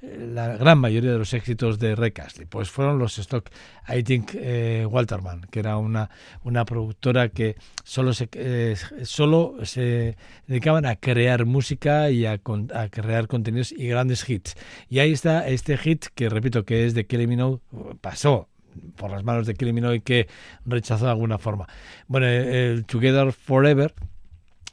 la 0.00 0.56
gran 0.56 0.78
mayoría 0.78 1.10
de 1.10 1.18
los 1.18 1.34
éxitos 1.34 1.80
de 1.80 1.96
Ray 1.96 2.12
Astley? 2.22 2.46
Pues 2.46 2.70
fueron 2.70 3.00
los 3.00 3.18
Stock, 3.18 3.50
I 3.88 4.04
think, 4.04 4.30
eh, 4.34 4.86
Walterman, 4.88 5.48
que 5.50 5.58
era 5.58 5.76
una, 5.76 6.08
una 6.44 6.64
productora 6.64 7.28
que 7.28 7.56
solo 7.82 8.12
se, 8.12 8.28
eh, 8.34 8.76
solo 9.02 9.56
se 9.64 10.16
dedicaban 10.46 10.86
a 10.86 10.94
crear 10.94 11.44
música 11.44 12.10
y 12.10 12.24
a, 12.24 12.40
a 12.72 12.88
crear 12.88 13.26
contenidos 13.26 13.72
y 13.72 13.88
grandes 13.88 14.28
hits. 14.28 14.54
Y 14.88 15.00
ahí 15.00 15.10
está 15.10 15.48
este 15.48 15.76
hit 15.76 16.06
que, 16.14 16.28
repito, 16.28 16.64
que 16.64 16.86
es 16.86 16.94
de 16.94 17.06
Kylie 17.06 17.26
Minogue, 17.26 17.60
pasó 18.00 18.48
por 18.96 19.10
las 19.10 19.24
manos 19.24 19.46
de 19.46 19.72
Minogue 19.72 20.00
que 20.00 20.28
rechazó 20.64 21.06
de 21.06 21.10
alguna 21.10 21.38
forma. 21.38 21.66
Bueno, 22.08 22.26
el 22.26 22.84
Together 22.84 23.32
Forever, 23.32 23.94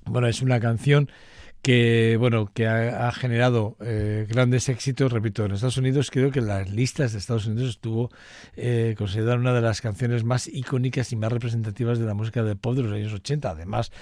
bueno, 0.05 0.27
es 0.27 0.41
una 0.41 0.59
canción 0.59 1.09
que 1.63 2.17
bueno 2.19 2.51
que 2.53 2.67
ha, 2.67 3.09
generado 3.13 3.77
eh, 3.79 4.27
grandes 4.29 4.67
éxitos 4.67 5.13
repito 5.13 5.45
en 5.45 5.53
Estados 5.53 5.77
Unidos. 5.77 6.11
Creo 6.11 6.29
que 6.29 6.41
las 6.41 6.69
listas 6.69 7.13
de 7.13 7.19
Estados 7.19 7.45
Unidos 7.45 7.69
estuvo 7.69 8.11
eh, 8.57 8.95
considerada 8.97 9.37
una 9.37 9.53
de 9.53 9.61
las 9.61 9.79
canciones 9.79 10.25
más 10.25 10.49
icónicas 10.49 11.13
y 11.13 11.15
más 11.15 11.31
representativas 11.31 11.99
de 11.99 12.05
la 12.05 12.13
música 12.13 12.43
del 12.43 12.57
pop 12.57 12.75
de 12.75 12.83
los 12.83 12.91
años 12.91 13.13
80 13.13 13.49
además 13.49 13.93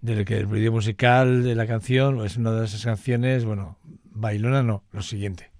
de 0.00 0.24
que 0.24 0.38
el 0.38 0.46
video 0.46 0.72
musical 0.72 1.44
de 1.44 1.54
la 1.54 1.66
canción 1.66 2.24
es 2.24 2.38
una 2.38 2.52
de 2.52 2.64
esas 2.64 2.82
canciones 2.82 3.44
bueno 3.44 3.76
bailona 4.12 4.62
no 4.62 4.82
lo 4.90 5.02
siguiente 5.02 5.50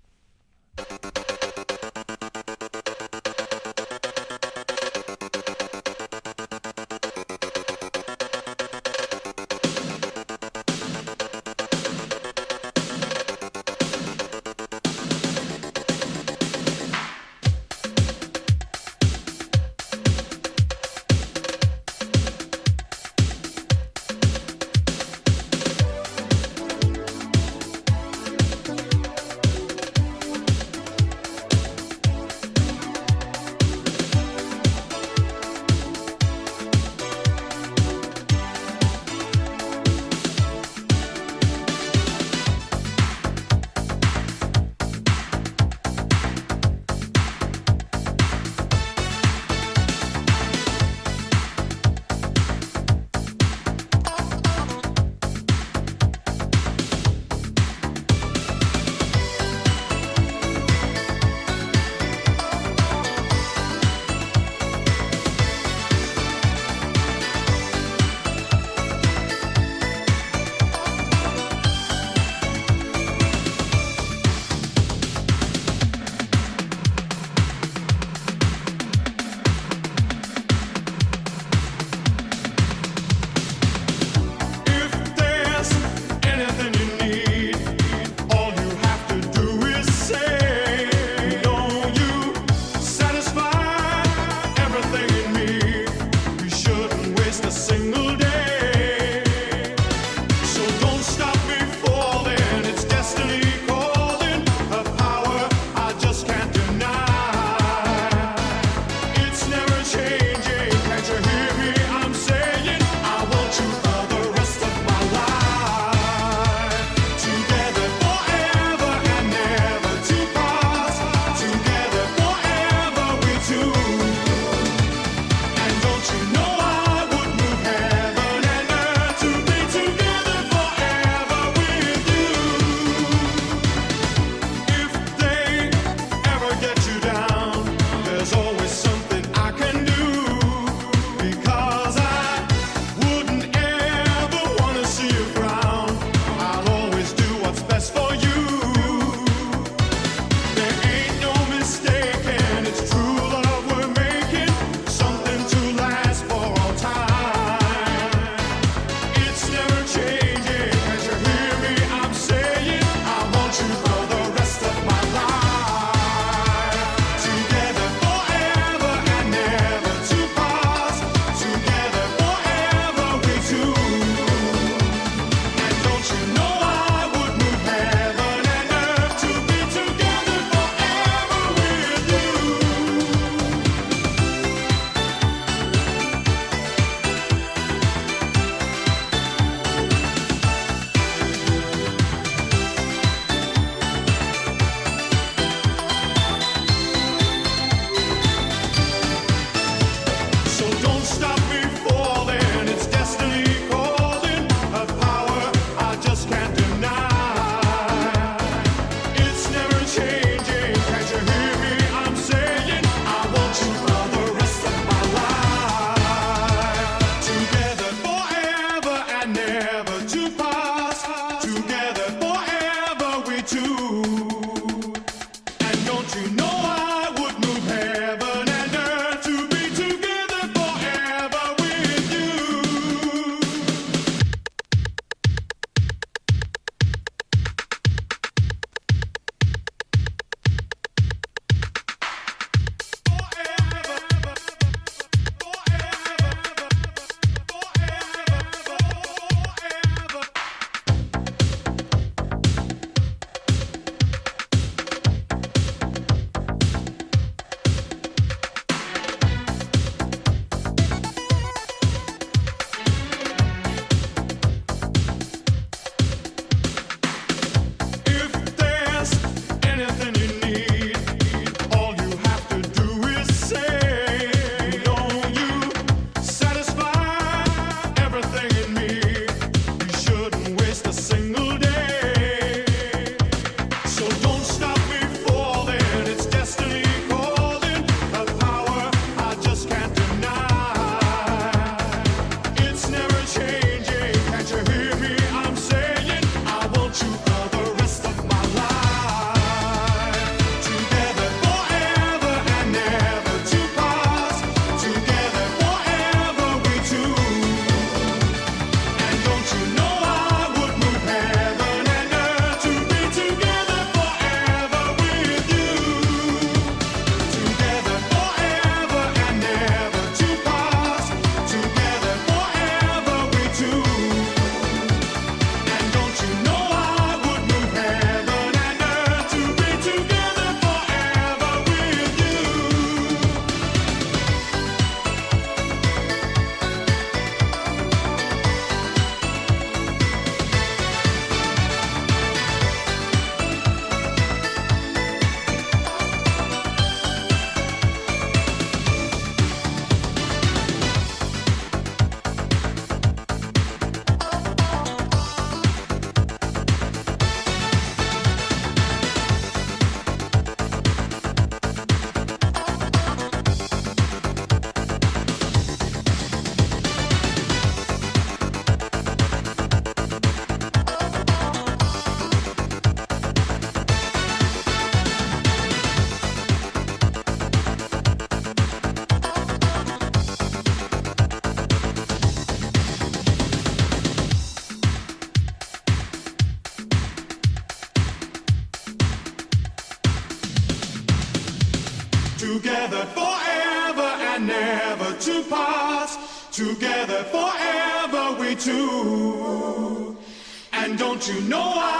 you 401.30 401.40
know 401.42 401.74
I 401.76 401.99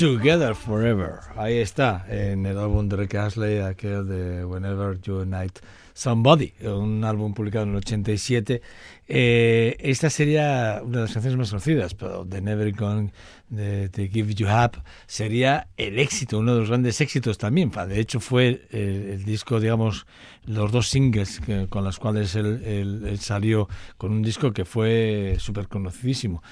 Together 0.00 0.54
Forever. 0.54 1.16
Ahí 1.36 1.58
está, 1.58 2.06
en 2.08 2.46
el 2.46 2.56
álbum 2.58 2.88
de 2.88 2.96
Rick 2.96 3.16
Astley, 3.16 3.58
aquel 3.58 4.08
de 4.08 4.44
Whenever 4.46 4.98
You 5.02 5.16
Unite 5.20 5.60
Somebody, 5.92 6.54
un 6.62 7.04
álbum 7.04 7.34
publicado 7.34 7.64
en 7.64 7.72
el 7.72 7.76
87. 7.76 8.62
Eh, 9.08 9.76
esta 9.78 10.08
sería 10.08 10.80
una 10.82 10.98
de 10.98 11.02
las 11.02 11.12
canciones 11.12 11.36
más 11.38 11.50
conocidas, 11.50 11.92
pero 11.94 12.24
The 12.26 12.40
Never 12.40 12.72
Gone 12.72 13.12
de, 13.50 13.90
de 13.90 14.08
Give 14.08 14.32
You 14.34 14.46
Up 14.46 14.82
sería 15.06 15.68
el 15.76 15.98
éxito, 15.98 16.38
uno 16.38 16.54
de 16.54 16.60
los 16.60 16.68
grandes 16.70 16.98
éxitos 17.02 17.36
también. 17.36 17.70
De 17.70 18.00
hecho, 18.00 18.20
fue 18.20 18.66
el, 18.70 18.78
el 18.80 19.24
disco, 19.26 19.60
digamos, 19.60 20.06
los 20.46 20.72
dos 20.72 20.88
singles 20.88 21.40
que- 21.40 21.66
con 21.68 21.84
los 21.84 21.98
cuales 21.98 22.34
él, 22.36 22.62
él- 22.64 23.02
él 23.06 23.18
salió 23.18 23.68
con 23.98 24.12
un 24.12 24.22
disco 24.22 24.52
que 24.52 24.64
fue 24.64 25.36
súper 25.38 25.68
conocidísimo. 25.68 26.42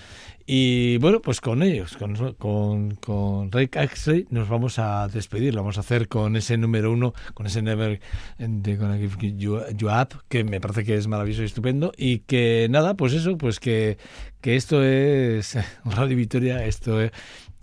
Y 0.50 0.96
bueno, 0.96 1.20
pues 1.20 1.42
con 1.42 1.62
ellos, 1.62 1.98
con, 1.98 2.32
con, 2.32 2.92
con 2.92 3.52
Ray 3.52 3.68
Axley, 3.76 4.26
nos 4.30 4.48
vamos 4.48 4.78
a 4.78 5.06
despedir. 5.06 5.54
Lo 5.54 5.60
vamos 5.60 5.76
a 5.76 5.80
hacer 5.80 6.08
con 6.08 6.36
ese 6.36 6.56
número 6.56 6.90
uno, 6.90 7.12
con 7.34 7.44
ese 7.44 7.60
Never 7.60 8.00
de 8.38 8.76
Gonna 8.76 8.96
Give 8.96 9.36
You, 9.36 9.58
Up, 9.58 10.22
que 10.30 10.44
me 10.44 10.58
parece 10.58 10.84
que 10.84 10.94
es 10.94 11.06
maravilloso 11.06 11.42
y 11.42 11.44
estupendo. 11.44 11.92
Y 11.98 12.20
que 12.20 12.66
nada, 12.70 12.94
pues 12.94 13.12
eso, 13.12 13.36
pues 13.36 13.60
que, 13.60 13.98
que 14.40 14.56
esto 14.56 14.82
es 14.82 15.58
Radio 15.84 16.16
Victoria, 16.16 16.64
esto 16.64 16.98
es, 16.98 17.12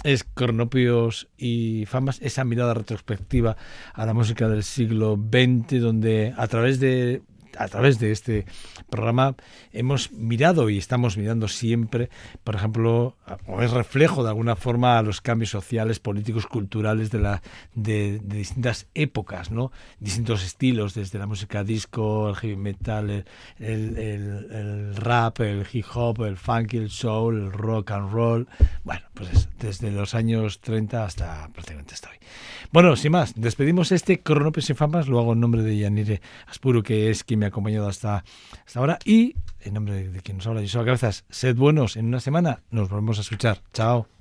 es 0.03 0.23
Cronopios 0.23 1.27
y 1.39 1.85
Famas, 1.87 2.21
esa 2.21 2.43
mirada 2.43 2.75
retrospectiva 2.75 3.57
a 3.95 4.05
la 4.05 4.13
música 4.13 4.47
del 4.47 4.61
siglo 4.61 5.15
XX, 5.15 5.81
donde 5.81 6.35
a 6.37 6.45
través 6.45 6.79
de 6.79 7.23
a 7.57 7.67
través 7.67 7.99
de 7.99 8.11
este 8.11 8.45
programa 8.89 9.35
hemos 9.71 10.11
mirado 10.11 10.69
y 10.69 10.77
estamos 10.77 11.17
mirando 11.17 11.47
siempre, 11.47 12.09
por 12.43 12.55
ejemplo, 12.55 13.15
o 13.47 13.61
es 13.61 13.71
reflejo 13.71 14.23
de 14.23 14.29
alguna 14.29 14.55
forma 14.55 14.97
a 14.97 15.01
los 15.01 15.21
cambios 15.21 15.49
sociales, 15.49 15.99
políticos, 15.99 16.47
culturales 16.47 17.11
de, 17.11 17.19
la, 17.19 17.41
de, 17.73 18.19
distintas 18.23 18.87
épocas, 18.93 19.51
¿no? 19.51 19.71
distintos 19.99 20.43
estilos, 20.43 20.93
desde 20.93 21.19
la 21.19 21.27
música 21.27 21.63
disco, 21.63 22.29
el 22.29 22.35
heavy 22.35 22.55
metal, 22.55 23.09
el, 23.09 23.25
el- 23.59 23.97
el- 23.97 24.95
rap, 24.95 25.39
el 25.41 25.65
hip 25.71 25.85
hop, 25.93 26.23
el 26.25 26.37
funky, 26.37 26.77
el 26.77 26.89
soul, 26.89 27.35
el 27.45 27.51
rock 27.51 27.91
and 27.91 28.11
roll, 28.11 28.47
bueno, 28.83 29.01
pues 29.13 29.49
desde 29.59 29.91
los 29.91 30.15
años 30.15 30.59
30 30.61 31.03
hasta 31.05 31.47
prácticamente 31.53 31.93
hasta 31.93 32.09
hoy. 32.09 32.17
Bueno, 32.71 32.95
sin 32.95 33.11
más, 33.13 33.33
despedimos 33.35 33.91
este 33.91 34.21
Cronopios 34.21 34.69
y 34.69 34.73
Famas, 34.73 35.07
lo 35.07 35.19
hago 35.19 35.33
en 35.33 35.39
nombre 35.39 35.61
de 35.63 35.77
Yanire 35.77 36.21
Aspuru, 36.47 36.83
que 36.83 37.09
es 37.09 37.23
quien 37.23 37.39
me 37.39 37.44
acompañado 37.47 37.87
hasta, 37.87 38.23
hasta 38.65 38.79
ahora, 38.79 38.99
y 39.05 39.35
en 39.61 39.73
nombre 39.73 40.09
de 40.09 40.21
quien 40.21 40.37
nos 40.37 40.47
habla, 40.47 40.61
yo 40.61 40.67
soy 40.67 40.85
Cabezas, 40.85 41.25
sed 41.29 41.55
buenos, 41.55 41.97
en 41.97 42.05
una 42.05 42.19
semana 42.19 42.61
nos 42.69 42.89
volvemos 42.89 43.17
a 43.17 43.21
escuchar. 43.21 43.61
Chao. 43.73 44.14